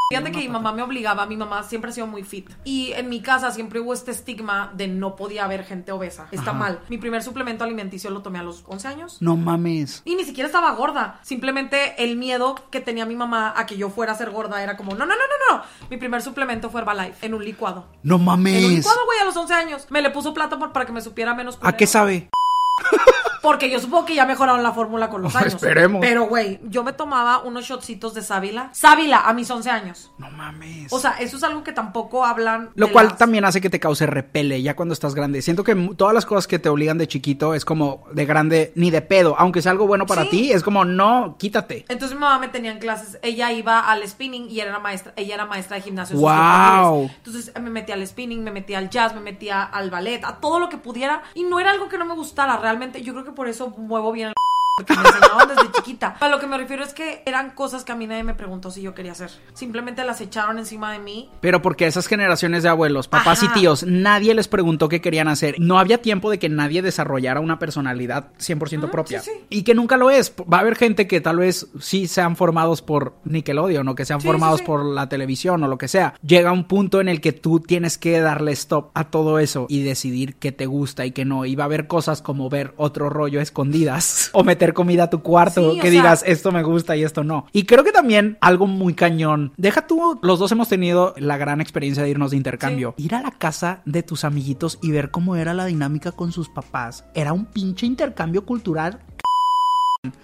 Fíjate 0.08 0.30
que 0.30 0.38
mi 0.38 0.48
mamá 0.48 0.70
me 0.70 0.82
obligaba, 0.82 1.26
mi 1.26 1.36
mamá 1.36 1.64
siempre 1.64 1.90
ha 1.90 1.92
sido 1.92 2.06
muy 2.06 2.22
fit. 2.22 2.48
Y 2.62 2.92
en 2.92 3.08
mi 3.08 3.20
casa 3.22 3.50
siempre 3.50 3.80
hubo 3.80 3.92
este 3.92 4.12
estigma 4.12 4.72
de 4.76 4.86
no 4.86 5.16
podía 5.16 5.44
haber 5.44 5.64
gente 5.64 5.90
obesa. 5.90 6.28
Está 6.30 6.50
Ajá. 6.52 6.58
mal. 6.60 6.80
Mi 6.88 6.96
primer 6.96 7.24
suplemento 7.24 7.64
alimenticio 7.64 8.10
lo 8.10 8.22
tomé 8.22 8.38
a 8.38 8.44
los 8.44 8.62
11 8.68 8.86
años. 8.86 9.16
no 9.20 9.36
mames. 9.36 10.02
Y 10.04 10.14
ni 10.14 10.22
siquiera 10.22 10.46
estaba 10.46 10.70
gorda. 10.76 11.18
Simplemente 11.24 12.00
el 12.04 12.16
miedo 12.16 12.54
que 12.70 12.80
tenía 12.80 13.04
mi 13.04 13.16
mamá 13.16 13.52
a 13.56 13.66
que 13.66 13.76
yo 13.76 13.90
fuera 13.90 14.12
a 14.12 14.14
ser 14.14 14.30
gorda 14.30 14.62
era 14.62 14.76
como, 14.76 14.92
no, 14.92 14.98
no, 14.98 15.06
no, 15.06 15.14
no, 15.14 15.35
no. 15.50 15.62
Mi 15.90 15.96
primer 15.96 16.22
suplemento 16.22 16.70
fue 16.70 16.80
Herbalife 16.80 17.24
en 17.26 17.34
un 17.34 17.44
licuado. 17.44 17.86
No 18.02 18.16
En 18.16 18.20
un 18.20 18.26
mames. 18.26 18.62
licuado, 18.62 19.04
güey, 19.06 19.18
a 19.20 19.24
los 19.24 19.36
11 19.36 19.54
años. 19.54 19.86
Me 19.90 20.02
le 20.02 20.10
puso 20.10 20.32
plata 20.34 20.58
por- 20.58 20.72
para 20.72 20.86
que 20.86 20.92
me 20.92 21.00
supiera 21.00 21.34
menos 21.34 21.56
¿A 21.56 21.58
culero. 21.60 21.76
qué 21.76 21.86
sabe? 21.86 22.28
Porque 23.46 23.70
yo 23.70 23.78
supongo 23.78 24.06
que 24.06 24.14
ya 24.16 24.26
mejoraron 24.26 24.64
la 24.64 24.72
fórmula 24.72 25.08
con 25.08 25.22
los 25.22 25.36
años. 25.36 25.54
Esperemos. 25.54 26.00
Pero, 26.00 26.26
güey, 26.26 26.58
yo 26.64 26.82
me 26.82 26.92
tomaba 26.92 27.38
unos 27.44 27.64
shotcitos 27.64 28.12
de 28.12 28.22
sábila. 28.22 28.70
Sábila 28.72 29.20
a 29.20 29.32
mis 29.34 29.48
11 29.48 29.70
años. 29.70 30.10
No 30.18 30.28
mames. 30.32 30.92
O 30.92 30.98
sea, 30.98 31.12
eso 31.20 31.36
es 31.36 31.44
algo 31.44 31.62
que 31.62 31.70
tampoco 31.72 32.24
hablan. 32.24 32.70
Lo 32.74 32.90
cual 32.90 33.06
las- 33.06 33.18
también 33.18 33.44
hace 33.44 33.60
que 33.60 33.70
te 33.70 33.78
cause 33.78 34.04
repele 34.04 34.60
ya 34.62 34.74
cuando 34.74 34.94
estás 34.94 35.14
grande. 35.14 35.42
Siento 35.42 35.62
que 35.62 35.76
todas 35.96 36.12
las 36.12 36.26
cosas 36.26 36.48
que 36.48 36.58
te 36.58 36.68
obligan 36.68 36.98
de 36.98 37.06
chiquito 37.06 37.54
es 37.54 37.64
como 37.64 38.04
de 38.12 38.26
grande 38.26 38.72
ni 38.74 38.90
de 38.90 39.00
pedo. 39.00 39.36
Aunque 39.38 39.62
sea 39.62 39.70
algo 39.70 39.86
bueno 39.86 40.06
para 40.06 40.22
Sí. 40.24 40.28
ti, 40.30 40.50
es 40.52 40.64
como 40.64 40.84
no, 40.84 41.36
quítate. 41.38 41.84
Entonces 41.88 42.16
mi 42.16 42.22
mamá 42.22 42.40
me 42.40 42.48
tenía 42.48 42.72
en 42.72 42.80
clases, 42.80 43.20
ella 43.22 43.52
iba 43.52 43.78
al 43.78 44.06
spinning 44.08 44.50
y 44.50 44.58
era 44.58 44.78
maestra, 44.80 45.12
ella 45.14 45.34
era 45.36 45.46
maestra 45.46 45.76
de 45.76 45.82
gimnasio. 45.82 46.16
¡Guau! 46.18 47.10
Entonces 47.18 47.52
me 47.60 47.70
metía 47.70 47.94
al 47.94 48.04
spinning, 48.04 48.42
me 48.42 48.50
metía 48.50 48.78
al 48.78 48.90
jazz, 48.90 49.14
me 49.14 49.20
metía 49.20 49.62
al 49.62 49.88
ballet, 49.90 50.24
a 50.24 50.40
todo 50.40 50.58
lo 50.58 50.68
que 50.68 50.78
pudiera 50.78 51.22
y 51.34 51.44
no 51.44 51.60
era 51.60 51.70
algo 51.70 51.88
que 51.88 51.96
no 51.96 52.04
me 52.04 52.14
gustara 52.14 52.56
realmente. 52.56 53.02
Yo 53.02 53.12
creo 53.12 53.24
que 53.24 53.35
por 53.36 53.46
eso 53.46 53.70
muevo 53.76 54.10
bien 54.10 54.28
el 54.28 54.34
porque 54.76 54.92
me 54.94 55.08
enseñaban 55.08 55.48
desde 55.48 55.72
chiquita. 55.72 56.16
A 56.20 56.28
lo 56.28 56.38
que 56.38 56.46
me 56.46 56.58
refiero 56.58 56.84
es 56.84 56.92
que 56.92 57.22
eran 57.24 57.52
cosas 57.52 57.82
que 57.82 57.92
a 57.92 57.96
mí 57.96 58.06
nadie 58.06 58.22
me 58.24 58.34
preguntó 58.34 58.70
si 58.70 58.82
yo 58.82 58.94
quería 58.94 59.12
hacer. 59.12 59.30
Simplemente 59.54 60.04
las 60.04 60.20
echaron 60.20 60.58
encima 60.58 60.92
de 60.92 60.98
mí. 60.98 61.30
Pero 61.40 61.62
porque 61.62 61.86
esas 61.86 62.06
generaciones 62.06 62.62
de 62.62 62.68
abuelos, 62.68 63.08
papás 63.08 63.42
Ajá. 63.42 63.52
y 63.56 63.60
tíos, 63.60 63.84
nadie 63.84 64.34
les 64.34 64.48
preguntó 64.48 64.90
qué 64.90 65.00
querían 65.00 65.28
hacer. 65.28 65.54
No 65.58 65.78
había 65.78 66.02
tiempo 66.02 66.30
de 66.30 66.38
que 66.38 66.50
nadie 66.50 66.82
desarrollara 66.82 67.40
una 67.40 67.58
personalidad 67.58 68.32
100% 68.38 68.90
propia. 68.90 69.20
sí, 69.20 69.30
sí. 69.34 69.44
Y 69.48 69.62
que 69.62 69.74
nunca 69.74 69.96
lo 69.96 70.10
es. 70.10 70.34
Va 70.52 70.58
a 70.58 70.60
haber 70.60 70.76
gente 70.76 71.06
que 71.06 71.22
tal 71.22 71.38
vez 71.38 71.68
sí 71.80 72.06
sean 72.06 72.36
formados 72.36 72.82
por 72.82 73.14
Nickelodeon 73.24 73.88
o 73.88 73.94
que 73.94 74.04
sean 74.04 74.20
Sí, 74.20 74.26
formados 74.26 74.60
por 74.60 74.84
la 74.84 75.08
televisión 75.08 75.62
o 75.62 75.68
lo 75.68 75.78
que 75.78 75.88
sea. 75.88 76.12
Llega 76.22 76.52
un 76.52 76.64
punto 76.68 77.00
en 77.00 77.08
el 77.08 77.22
que 77.22 77.32
tú 77.32 77.60
tienes 77.60 77.96
que 77.96 78.20
darle 78.20 78.52
stop 78.52 78.90
a 78.92 79.04
todo 79.04 79.38
eso 79.38 79.64
y 79.70 79.82
decidir 79.84 80.36
qué 80.36 80.52
te 80.52 80.66
gusta 80.66 81.06
y 81.06 81.12
qué 81.12 81.24
no. 81.24 81.46
Y 81.46 81.54
va 81.56 81.64
a 81.64 81.66
haber 81.66 81.86
cosas 81.86 82.20
como 82.20 82.50
ver 82.50 82.74
otro 82.76 83.08
rollo 83.08 83.40
escondidas 83.40 84.28
o 84.34 84.44
meter 84.44 84.65
comida 84.74 85.04
a 85.04 85.10
tu 85.10 85.22
cuarto 85.22 85.72
Sí, 85.72 85.76
que 85.76 85.82
sea- 85.82 85.90
digas 85.90 86.24
esto 86.26 86.52
me 86.52 86.62
gusta 86.62 86.96
y 86.96 87.04
esto 87.04 87.24
no. 87.24 87.46
Y 87.52 87.64
creo 87.64 87.84
que 87.84 87.92
también 87.92 88.38
algo 88.40 88.66
muy 88.66 88.94
cañón. 88.94 89.52
Deja 89.56 89.86
tú, 89.86 90.18
los 90.22 90.38
dos 90.38 90.52
hemos 90.52 90.68
tenido 90.68 91.14
la 91.18 91.36
gran 91.36 91.60
experiencia 91.60 92.02
de 92.02 92.10
irnos 92.10 92.30
de 92.30 92.36
intercambio. 92.36 92.94
Ir 92.96 93.14
a 93.14 93.22
la 93.22 93.30
casa 93.30 93.82
de 93.84 94.02
tus 94.02 94.24
amiguitos 94.24 94.78
y 94.82 94.90
ver 94.90 95.10
cómo 95.10 95.36
era 95.36 95.54
la 95.54 95.66
dinámica 95.66 96.12
con 96.12 96.32
sus 96.32 96.48
papás. 96.48 97.04
Era 97.14 97.32
un 97.32 97.46
pinche 97.46 97.86
intercambio 97.86 98.44
cultural. 98.44 99.00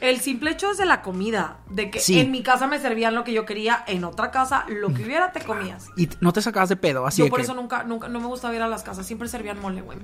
El 0.00 0.20
simple 0.20 0.50
hecho 0.50 0.70
es 0.70 0.78
de 0.78 0.84
la 0.86 1.02
comida, 1.02 1.58
de 1.70 1.90
que 1.90 2.00
Sí. 2.00 2.18
en 2.20 2.30
mi 2.30 2.42
casa 2.42 2.66
me 2.66 2.78
servían 2.78 3.14
lo 3.14 3.24
que 3.24 3.32
yo 3.32 3.44
quería, 3.46 3.82
en 3.86 4.04
otra 4.04 4.30
casa 4.30 4.64
lo 4.68 4.92
que 4.94 5.02
hubiera 5.04 5.32
te 5.32 5.40
comías. 5.40 5.86
Y 5.96 6.08
no 6.20 6.32
te 6.32 6.42
sacabas 6.42 6.68
de 6.68 6.76
pedo, 6.76 7.06
así 7.06 7.18
Yo 7.18 7.24
de 7.24 7.30
por 7.30 7.38
que- 7.40 7.44
eso 7.44 7.54
nunca, 7.54 7.82
nunca, 7.84 8.08
no 8.08 8.20
me 8.20 8.26
gustaba 8.26 8.54
ir 8.54 8.62
a 8.62 8.68
las 8.68 8.82
casas, 8.82 9.06
siempre 9.06 9.28
servían 9.28 9.60
mole, 9.60 9.80
güey. 9.82 9.98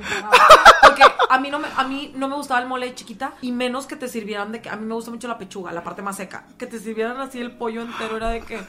Porque 0.82 1.02
a 1.30 1.38
mí 1.38 1.50
no 1.50 1.58
me, 1.58 1.68
a 1.76 1.84
mí 1.84 2.12
no 2.16 2.28
me 2.28 2.34
gustaba 2.34 2.60
el 2.60 2.66
mole 2.66 2.86
de 2.86 2.94
chiquita 2.94 3.32
y 3.42 3.52
menos 3.52 3.86
que 3.86 3.96
te 3.96 4.08
sirvieran 4.08 4.52
de 4.52 4.60
que, 4.62 4.70
a 4.70 4.76
mí 4.76 4.84
me 4.86 4.94
gusta 4.94 5.10
mucho 5.10 5.28
la 5.28 5.38
pechuga, 5.38 5.72
la 5.72 5.82
parte 5.84 6.02
más 6.02 6.16
seca, 6.16 6.44
que 6.58 6.66
te 6.66 6.78
sirvieran 6.78 7.20
así 7.20 7.40
el 7.40 7.52
pollo 7.52 7.82
entero 7.82 8.16
era 8.16 8.28
de 8.30 8.40
que, 8.40 8.60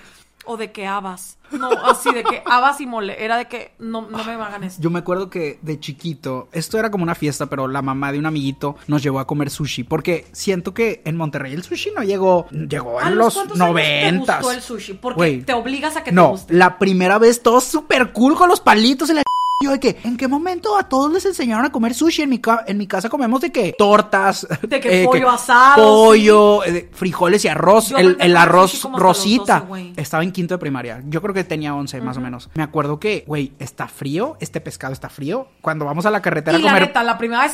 o 0.46 0.58
de 0.58 0.72
que 0.72 0.88
habas, 0.88 1.38
no, 1.52 1.70
así 1.70 2.12
de 2.14 2.24
que 2.24 2.42
habas 2.46 2.80
y 2.82 2.86
mole, 2.88 3.24
era 3.24 3.38
de 3.38 3.48
que 3.48 3.74
no, 3.80 4.02
no 4.10 4.24
me 4.24 4.32
hagan 4.34 4.64
esto. 4.64 4.82
Yo 4.82 4.90
me 4.90 5.00
acuerdo 5.00 5.30
que 5.30 5.60
de 5.62 5.80
chiquito, 5.80 6.48
esto 6.52 6.80
era 6.80 6.90
como 6.90 7.04
una 7.04 7.14
fiesta, 7.16 7.48
pero 7.48 7.68
la 7.68 7.82
mamá 7.82 8.12
de 8.12 8.20
un 8.20 8.26
amiguito 8.26 8.76
nos 8.88 9.04
llevó 9.04 9.20
a 9.20 9.28
comer 9.28 9.50
sushi, 9.50 9.84
porque 9.84 10.26
siento 10.32 10.74
que 10.74 11.02
en 11.06 11.18
Monterrey 11.18 11.54
el 11.54 11.64
sushi 11.64 11.92
no 11.96 12.04
llegó, 12.04 12.48
llegó 12.50 13.00
¿A 13.00 13.10
en 13.10 13.18
los 13.18 13.38
años 13.38 13.54
te 13.54 13.60
noventas. 13.60 14.38
gustó 14.42 14.52
el 14.56 14.62
sushi? 14.62 14.94
Porque 14.94 15.44
te 15.46 15.54
obligas 15.54 15.96
a 15.98 16.04
que 16.04 16.12
te 16.12 16.16
No, 16.16 16.30
guste. 16.30 16.54
la 16.54 16.80
primera 16.80 17.20
vez 17.20 17.44
todo 17.44 17.62
súper 17.62 18.12
cool 18.12 18.36
con 18.36 18.50
los 18.50 18.60
palitos 18.62 19.10
y 19.10 19.14
la 19.14 19.24
Yo 19.62 19.72
de 19.72 19.80
que, 19.82 19.98
¿en 20.06 20.16
qué 20.16 20.30
momento 20.30 20.78
a 20.78 20.84
todos 20.88 21.12
les 21.12 21.26
enseñaron 21.26 21.66
a 21.66 21.70
comer 21.70 21.94
sushi? 21.94 22.22
En 22.22 22.30
mi, 22.30 22.40
ca- 22.40 22.64
en 22.66 22.78
mi 22.78 22.88
casa 22.88 23.10
comemos 23.10 23.42
de 23.42 23.52
que 23.52 23.74
tortas, 23.78 24.48
eh, 24.50 24.58
De 24.66 24.80
que 24.80 25.04
pollo 25.04 25.30
asado, 25.30 25.84
pollo, 25.84 26.64
eh, 26.64 26.90
frijoles 26.94 27.44
y 27.44 27.50
arroz. 27.50 27.90
Yo 27.90 27.98
El, 27.98 28.38
arroz 28.38 28.88
rosita. 28.94 29.56
12, 29.60 29.68
güey. 29.68 29.94
Estaba 29.98 30.24
en 30.24 30.32
quinto 30.32 30.54
de 30.54 30.60
primaria. 30.60 31.04
Yo 31.10 31.22
creo 31.22 31.34
que 31.34 31.44
tenía 31.44 31.76
11 31.76 32.00
más 32.00 32.16
o 32.16 32.22
menos. 32.22 32.50
Me 32.54 32.64
acuerdo 32.64 33.02
que, 33.02 33.26
güey, 33.28 33.52
está 33.60 33.90
frío, 33.90 34.38
este 34.40 34.62
pescado 34.62 34.94
está 34.94 35.10
frío. 35.10 35.50
Cuando 35.60 35.84
vamos 35.84 36.06
a 36.06 36.12
la 36.12 36.22
carretera 36.22 36.58
Y 36.58 36.62
a 36.62 36.64
la 36.64 36.70
comer. 36.72 36.88
neta, 36.88 37.04
la 37.04 37.18
primera 37.18 37.42
vez. 37.44 37.52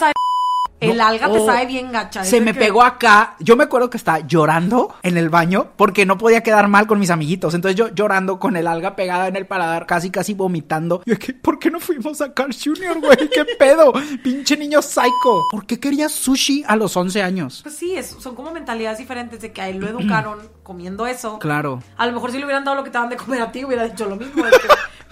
El 0.92 0.98
No, 0.98 1.06
alga 1.06 1.32
te 1.32 1.40
oh, 1.40 1.46
sabe 1.46 1.66
bien 1.66 1.92
gacha. 1.92 2.22
es 2.22 2.30
Se 2.30 2.42
me 2.42 2.54
que- 2.54 2.60
pegó 2.60 2.84
acá. 2.84 3.36
Yo 3.40 3.56
me 3.56 3.64
acuerdo 3.66 3.90
que 3.90 3.98
estaba 3.98 4.20
llorando 4.20 4.96
en 5.04 5.18
el 5.18 5.30
baño 5.30 5.70
porque 5.76 6.06
no 6.06 6.18
podía 6.18 6.42
quedar 6.42 6.68
mal 6.68 6.88
con 6.88 7.00
mis 7.00 7.10
amiguitos. 7.10 7.54
Entonces 7.54 7.78
yo 7.78 7.90
llorando 7.94 8.40
con 8.40 8.56
el 8.56 8.68
alga 8.68 8.96
pegada 8.96 9.28
en 9.28 9.36
el 9.36 9.46
paladar, 9.48 9.86
casi 9.86 10.10
casi 10.10 10.34
vomitando. 10.34 11.02
Yo 11.06 11.18
que, 11.20 11.34
¿por 11.34 11.60
qué 11.60 11.70
no 11.72 11.80
fuimos 11.80 12.22
a 12.22 12.34
Carl 12.34 12.54
Jr., 12.54 13.00
güey? 13.00 13.30
¿Qué 13.30 13.46
pedo? 13.60 13.94
Pinche 14.24 14.58
niño 14.58 14.82
psycho. 14.82 15.44
¿Por 15.52 15.66
qué 15.66 15.80
querías 15.80 16.12
sushi 16.12 16.64
a 16.68 16.76
los 16.76 16.96
11 16.96 17.22
años? 17.22 17.60
Pues 17.64 17.76
sí, 17.76 17.96
es- 17.96 18.16
son 18.20 18.36
como 18.36 18.52
mentalidades 18.52 18.98
diferentes 19.00 19.42
de 19.42 19.52
que 19.52 19.62
a 19.62 19.70
él 19.70 19.78
lo 19.78 19.88
educaron 19.88 20.40
comiendo 20.64 21.06
eso. 21.08 21.40
Claro. 21.40 21.82
A 21.98 22.06
lo 22.08 22.14
mejor 22.14 22.32
si 22.32 22.38
le 22.40 22.46
hubieran 22.46 22.64
dado 22.64 22.78
lo 22.78 22.84
que 22.84 22.90
te 22.90 22.98
dan 22.98 23.10
de 23.10 23.18
comer 23.18 23.42
a 23.42 23.52
ti, 23.52 23.64
hubiera 23.66 23.84
dicho 23.86 24.06
lo 24.06 24.16
mismo. 24.16 24.44
de 24.46 24.52
que, 24.52 24.58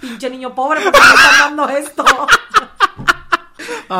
pinche 0.00 0.28
niño 0.30 0.54
pobre, 0.54 0.80
¿por 0.82 0.92
qué 0.92 0.98
me 1.00 1.06
están 1.06 1.40
dando 1.56 1.68
esto? 1.68 2.04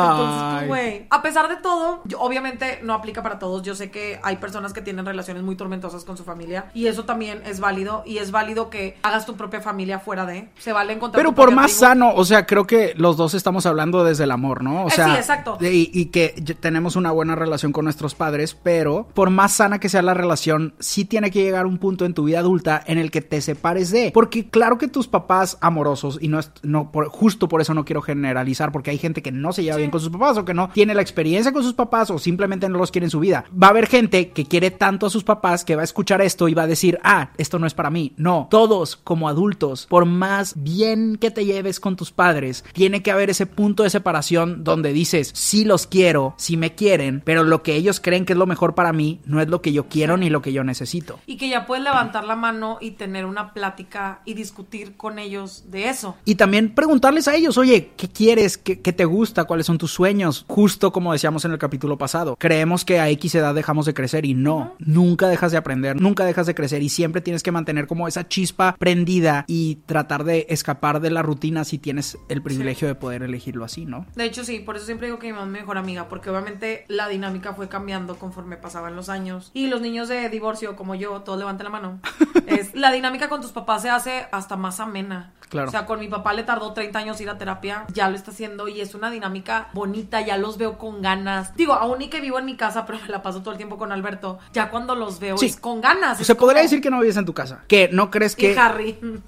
Entonces, 0.03 0.53
pues, 0.57 0.67
güey, 0.67 1.07
a 1.09 1.21
pesar 1.21 1.47
de 1.49 1.57
todo, 1.57 2.01
yo- 2.05 2.19
obviamente 2.19 2.79
no 2.83 2.93
aplica 2.93 3.23
para 3.23 3.39
todos. 3.39 3.63
Yo 3.63 3.75
sé 3.75 3.91
que 3.91 4.19
hay 4.23 4.37
personas 4.37 4.73
que 4.73 4.81
tienen 4.81 5.05
relaciones 5.05 5.43
muy 5.43 5.55
tormentosas 5.55 6.03
con 6.03 6.17
su 6.17 6.23
familia 6.23 6.65
y 6.73 6.87
eso 6.87 7.05
también 7.05 7.41
es 7.45 7.59
válido 7.59 8.03
y 8.05 8.17
es 8.17 8.31
válido 8.31 8.69
que 8.69 8.97
hagas 9.03 9.25
tu 9.25 9.35
propia 9.35 9.61
familia 9.61 9.99
fuera 9.99 10.25
de. 10.25 10.49
Se 10.57 10.73
vale 10.73 10.93
encontrar 10.93 11.21
Pero 11.23 11.33
por 11.35 11.51
más 11.53 11.67
tribu. 11.71 11.79
sano, 11.79 12.11
o 12.15 12.25
sea, 12.25 12.45
creo 12.45 12.65
que 12.67 12.93
los 12.97 13.17
dos 13.17 13.33
estamos 13.33 13.65
hablando 13.65 14.03
desde 14.03 14.23
el 14.25 14.31
amor, 14.31 14.63
¿no? 14.63 14.83
O 14.83 14.87
Eh, 14.87 14.91
sea, 14.91 15.05
sí, 15.07 15.11
exacto. 15.15 15.57
Y, 15.61 15.89
y 15.93 16.05
que 16.07 16.29
tenemos 16.59 16.95
una 16.95 17.11
buena 17.11 17.35
relación 17.35 17.71
con 17.71 17.85
nuestros 17.85 18.15
padres, 18.15 18.55
pero 18.61 19.07
por 19.13 19.29
más 19.29 19.53
sana 19.53 19.79
que 19.79 19.89
sea 19.89 20.01
la 20.01 20.13
relación, 20.13 20.73
sí 20.79 21.05
tiene 21.05 21.31
que 21.31 21.41
llegar 21.43 21.65
un 21.65 21.77
punto 21.77 22.05
en 22.05 22.13
tu 22.13 22.23
vida 22.25 22.39
adulta 22.39 22.81
en 22.85 22.97
el 22.97 23.11
que 23.11 23.21
te 23.21 23.41
separes 23.41 23.91
de. 23.91 24.11
Porque 24.13 24.49
claro 24.49 24.77
que 24.77 24.87
tus 24.87 25.07
papás 25.07 25.57
amorosos, 25.61 26.17
y 26.21 26.27
no 26.27 26.39
es, 26.39 26.51
no, 26.63 26.91
por, 26.91 27.07
justo 27.09 27.47
por 27.47 27.61
eso 27.61 27.73
no 27.73 27.85
quiero 27.85 28.01
generalizar, 28.01 28.71
porque 28.71 28.91
hay 28.91 28.97
gente 28.97 29.21
que 29.21 29.31
no 29.31 29.53
se 29.53 29.63
lleva 29.63 29.77
bien 29.85 29.91
con 29.91 30.01
sus 30.01 30.09
papás 30.09 30.37
o 30.37 30.45
que 30.45 30.53
no 30.53 30.69
tiene 30.69 30.93
la 30.93 31.01
experiencia 31.01 31.51
con 31.51 31.63
sus 31.63 31.73
papás 31.73 32.09
o 32.11 32.19
simplemente 32.19 32.69
no 32.69 32.77
los 32.77 32.91
quiere 32.91 33.05
en 33.05 33.11
su 33.11 33.19
vida. 33.19 33.45
Va 33.51 33.67
a 33.67 33.69
haber 33.71 33.87
gente 33.87 34.29
que 34.29 34.45
quiere 34.45 34.71
tanto 34.71 35.05
a 35.05 35.09
sus 35.09 35.23
papás 35.23 35.63
que 35.65 35.75
va 35.75 35.81
a 35.81 35.85
escuchar 35.85 36.21
esto 36.21 36.47
y 36.47 36.53
va 36.53 36.63
a 36.63 36.67
decir, 36.67 36.99
ah, 37.03 37.29
esto 37.37 37.59
no 37.59 37.67
es 37.67 37.73
para 37.73 37.89
mí. 37.89 38.13
No, 38.17 38.47
todos 38.49 38.95
como 38.95 39.29
adultos, 39.29 39.85
por 39.87 40.05
más 40.05 40.53
bien 40.55 41.17
que 41.17 41.31
te 41.31 41.45
lleves 41.45 41.79
con 41.79 41.95
tus 41.95 42.11
padres, 42.11 42.63
tiene 42.73 43.03
que 43.03 43.11
haber 43.11 43.29
ese 43.29 43.45
punto 43.45 43.83
de 43.83 43.89
separación 43.89 44.63
donde 44.63 44.93
dices, 44.93 45.31
sí 45.33 45.65
los 45.65 45.87
quiero, 45.87 46.35
sí 46.37 46.57
me 46.57 46.75
quieren, 46.75 47.21
pero 47.23 47.43
lo 47.43 47.63
que 47.63 47.75
ellos 47.75 47.99
creen 47.99 48.25
que 48.25 48.33
es 48.33 48.39
lo 48.39 48.45
mejor 48.45 48.75
para 48.75 48.93
mí 48.93 49.19
no 49.25 49.41
es 49.41 49.47
lo 49.47 49.61
que 49.61 49.73
yo 49.73 49.87
quiero 49.87 50.17
ni 50.17 50.29
lo 50.29 50.41
que 50.41 50.53
yo 50.53 50.63
necesito. 50.63 51.19
Y 51.25 51.37
que 51.37 51.49
ya 51.49 51.65
puedes 51.65 51.83
levantar 51.83 52.25
la 52.25 52.35
mano 52.35 52.77
y 52.81 52.91
tener 52.91 53.25
una 53.25 53.53
plática 53.53 54.21
y 54.25 54.33
discutir 54.33 54.97
con 54.97 55.19
ellos 55.19 55.65
de 55.69 55.89
eso. 55.89 56.15
Y 56.25 56.35
también 56.35 56.73
preguntarles 56.73 57.27
a 57.27 57.35
ellos, 57.35 57.57
oye, 57.57 57.91
¿qué 57.97 58.07
quieres? 58.07 58.57
¿Qué, 58.57 58.81
qué 58.81 58.93
te 58.93 59.05
gusta? 59.05 59.45
¿Cuáles 59.45 59.64
son 59.65 59.77
tus 59.77 59.91
sueños? 59.91 60.45
Justo 60.47 60.91
como 60.91 61.13
decíamos 61.13 61.45
en 61.45 61.51
el 61.51 61.57
capítulo 61.57 61.97
pasado, 61.97 62.35
creemos 62.37 62.85
que 62.85 62.99
a 62.99 63.09
X 63.09 63.35
edad 63.35 63.55
dejamos 63.55 63.85
de 63.85 63.93
crecer 63.93 64.25
y 64.25 64.33
no, 64.33 64.75
nunca 64.79 65.27
dejas 65.27 65.51
de 65.51 65.57
aprender, 65.57 65.99
nunca 65.99 66.25
dejas 66.25 66.47
de 66.47 66.55
crecer 66.55 66.81
y 66.81 66.89
siempre 66.89 67.21
tienes 67.21 67.43
que 67.43 67.51
mantener 67.51 67.87
como 67.87 68.07
esa 68.07 68.27
chispa 68.27 68.75
prendida 68.77 69.45
y 69.47 69.75
tratar 69.85 70.23
de 70.23 70.47
escapar 70.49 70.99
de 70.99 71.11
la 71.11 71.21
rutina 71.21 71.63
si 71.63 71.77
tienes 71.77 72.17
el 72.29 72.41
privilegio 72.41 72.87
de 72.87 72.95
poder 72.95 73.23
elegirlo 73.23 73.65
así, 73.65 73.85
¿no? 73.85 74.05
De 74.15 74.25
hecho, 74.25 74.43
sí, 74.43 74.59
por 74.59 74.77
eso 74.77 74.85
siempre 74.85 75.07
digo 75.07 75.19
que 75.19 75.27
mi 75.27 75.33
mamá 75.33 75.45
es 75.45 75.51
mi 75.51 75.59
mejor 75.59 75.77
amiga, 75.77 76.07
porque 76.07 76.29
obviamente 76.29 76.85
la 76.87 77.07
dinámica 77.07 77.53
fue 77.53 77.67
cambiando 77.67 78.17
conforme 78.17 78.57
pasaban 78.57 78.95
los 78.95 79.09
años. 79.09 79.51
Y 79.53 79.67
los 79.67 79.81
niños 79.81 80.07
de 80.07 80.29
divorcio, 80.29 80.75
como 80.75 80.95
yo, 80.95 81.21
todos 81.21 81.39
levanten 81.39 81.65
la 81.65 81.69
mano. 81.69 81.99
es, 82.47 82.73
la 82.75 82.91
dinámica 82.91 83.29
con 83.29 83.41
tus 83.41 83.51
papás 83.51 83.81
se 83.81 83.89
hace 83.89 84.27
hasta 84.31 84.55
más 84.55 84.79
amena. 84.79 85.33
Claro. 85.49 85.67
O 85.67 85.71
sea, 85.71 85.85
con 85.85 85.99
mi 85.99 86.07
papá 86.07 86.33
le 86.33 86.43
tardó 86.43 86.73
30 86.73 86.99
años 86.99 87.21
ir 87.21 87.29
a 87.29 87.37
terapia, 87.37 87.85
ya 87.93 88.09
lo 88.09 88.15
está 88.15 88.31
haciendo 88.31 88.67
y 88.67 88.81
es 88.81 88.95
una 88.95 89.11
dinámica 89.11 89.54
bonita, 89.73 90.21
ya 90.21 90.37
los 90.37 90.57
veo 90.57 90.77
con 90.77 91.01
ganas. 91.01 91.55
Digo, 91.55 91.73
aún 91.73 91.99
ni 91.99 92.07
que 92.09 92.21
vivo 92.21 92.39
en 92.39 92.45
mi 92.45 92.55
casa, 92.55 92.85
pero 92.85 92.99
me 93.01 93.07
la 93.09 93.21
paso 93.21 93.39
todo 93.41 93.51
el 93.51 93.57
tiempo 93.57 93.77
con 93.77 93.91
Alberto. 93.91 94.39
Ya 94.53 94.69
cuando 94.69 94.95
los 94.95 95.19
veo 95.19 95.37
Sí. 95.37 95.47
es 95.47 95.57
con 95.57 95.81
ganas. 95.81 96.17
Se 96.19 96.35
podría 96.35 96.61
decir 96.61 96.81
que 96.81 96.89
no 96.89 96.99
vives 96.99 97.17
en 97.17 97.25
tu 97.25 97.33
casa, 97.33 97.63
que 97.67 97.89
no 97.91 98.09
crees 98.11 98.33
Y 98.33 98.41
que... 98.41 98.59
Harry. 98.59 98.99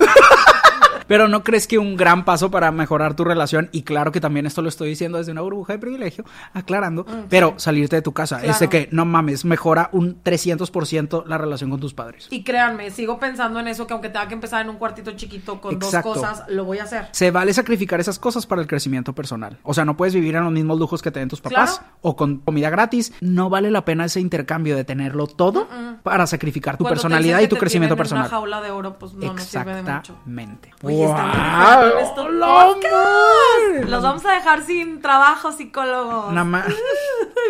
Pero 1.07 1.27
no 1.27 1.43
crees 1.43 1.67
que 1.67 1.77
un 1.77 1.95
gran 1.95 2.25
paso 2.25 2.51
para 2.51 2.71
mejorar 2.71 3.15
tu 3.15 3.23
relación, 3.23 3.69
y 3.71 3.83
claro 3.83 4.11
que 4.11 4.19
también 4.21 4.45
esto 4.45 4.61
lo 4.61 4.69
estoy 4.69 4.89
diciendo 4.89 5.17
desde 5.17 5.31
una 5.31 5.41
burbuja 5.41 5.73
de 5.73 5.79
privilegio, 5.79 6.25
aclarando, 6.53 7.05
pero 7.29 7.53
salirte 7.57 7.95
de 7.97 8.01
tu 8.01 8.13
casa. 8.13 8.37
Es 8.43 8.59
de 8.59 8.67
Mm, 8.67 8.69
Claro. 8.69 8.85
que, 8.85 8.89
no 8.91 9.05
mames, 9.05 9.45
mejora 9.45 9.89
un 9.93 10.21
300% 10.23 11.23
la 11.25 11.37
relación 11.37 11.69
con 11.69 11.79
tus 11.79 11.93
padres. 11.93 12.27
Y 12.31 12.43
créanme, 12.43 12.91
sigo 12.91 13.19
pensando 13.19 13.59
en 13.59 13.67
eso, 13.67 13.87
que 13.87 13.93
aunque 13.93 14.09
tenga 14.09 14.27
que 14.27 14.33
empezar 14.33 14.61
en 14.61 14.69
un 14.69 14.77
cuartito 14.77 15.11
chiquito 15.13 15.61
con 15.61 15.75
Exacto. 15.75 16.09
dos 16.13 16.17
cosas, 16.17 16.43
lo 16.49 16.65
voy 16.65 16.79
a 16.79 16.83
hacer. 16.83 17.07
Se 17.11 17.31
vale 17.31 17.53
sacrificar 17.53 17.99
esas 17.99 18.19
cosas 18.19 18.45
para 18.45 18.61
el 18.61 18.67
crecimiento 18.67 19.13
personal. 19.13 19.57
O 19.63 19.73
sea, 19.73 19.85
no 19.85 19.95
puedes 19.97 20.13
vivir 20.13 20.35
en 20.35 20.43
los 20.43 20.51
mismos 20.53 20.77
lujos 20.79 21.01
que 21.01 21.11
te 21.11 21.19
den 21.19 21.29
tus 21.29 21.41
papás 21.41 21.77
Claro. 21.79 21.93
o 22.01 22.15
con 22.15 22.37
comida 22.37 22.69
gratis. 22.69 23.13
No 23.21 23.49
vale 23.49 23.71
la 23.71 23.85
pena 23.85 24.05
ese 24.05 24.19
intercambio 24.19 24.75
de 24.75 24.83
tenerlo 24.83 25.27
todo 25.27 25.67
para 26.03 26.27
sacrificar 26.27 26.77
tu 26.77 26.83
Cuando 26.83 26.95
personalidad 27.01 27.39
y 27.41 27.47
tu 27.47 27.55
crecimiento 27.57 27.95
personal. 27.95 28.23
Una 28.25 28.29
jaula 28.29 28.61
de 28.61 28.71
oro, 28.71 28.97
pues 28.99 29.13
no 29.13 29.33
nos 29.33 29.43
sirve 29.43 29.75
de 29.75 29.81
mucho. 29.83 30.13
Exactamente. 30.13 30.71
Oye, 31.05 32.01
están. 32.03 33.89
Los 33.89 34.03
vamos 34.03 34.25
a 34.25 34.31
dejar 34.33 34.65
sin 34.65 35.01
trabajo, 35.01 35.51
psicólogos. 35.51 36.31
Nada 36.33 36.45
más. 36.45 36.65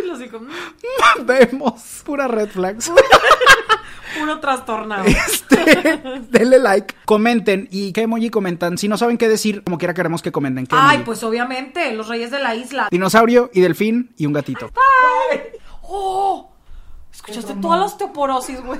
Y 0.03 0.07
los 0.07 0.19
psicó- 0.19 0.45
Vemos 1.25 2.01
pura 2.05 2.27
red 2.27 2.49
flags. 2.49 2.91
Puro 4.19 4.39
trastornado. 4.39 5.05
Este, 5.05 6.01
denle 6.29 6.59
like, 6.59 6.95
comenten 7.05 7.67
y 7.71 7.93
qué 7.93 8.01
emoji 8.03 8.29
comentan. 8.29 8.77
Si 8.77 8.87
no 8.87 8.97
saben 8.97 9.17
qué 9.17 9.27
decir, 9.27 9.63
como 9.63 9.77
quiera 9.77 9.93
queremos 9.93 10.21
que 10.21 10.31
comenten. 10.31 10.65
¿Qué 10.65 10.75
Ay, 10.77 10.95
emoji? 10.97 11.05
pues 11.05 11.23
obviamente, 11.23 11.91
los 11.93 12.07
reyes 12.07 12.31
de 12.31 12.39
la 12.39 12.55
isla. 12.55 12.87
Dinosaurio 12.91 13.49
y 13.53 13.61
delfín 13.61 14.13
y 14.17 14.25
un 14.25 14.33
gatito. 14.33 14.69
¡Oh! 15.81 16.51
Escuchaste 17.13 17.55
toda 17.55 17.77
la 17.77 17.85
osteoporosis, 17.85 18.61
güey. 18.63 18.79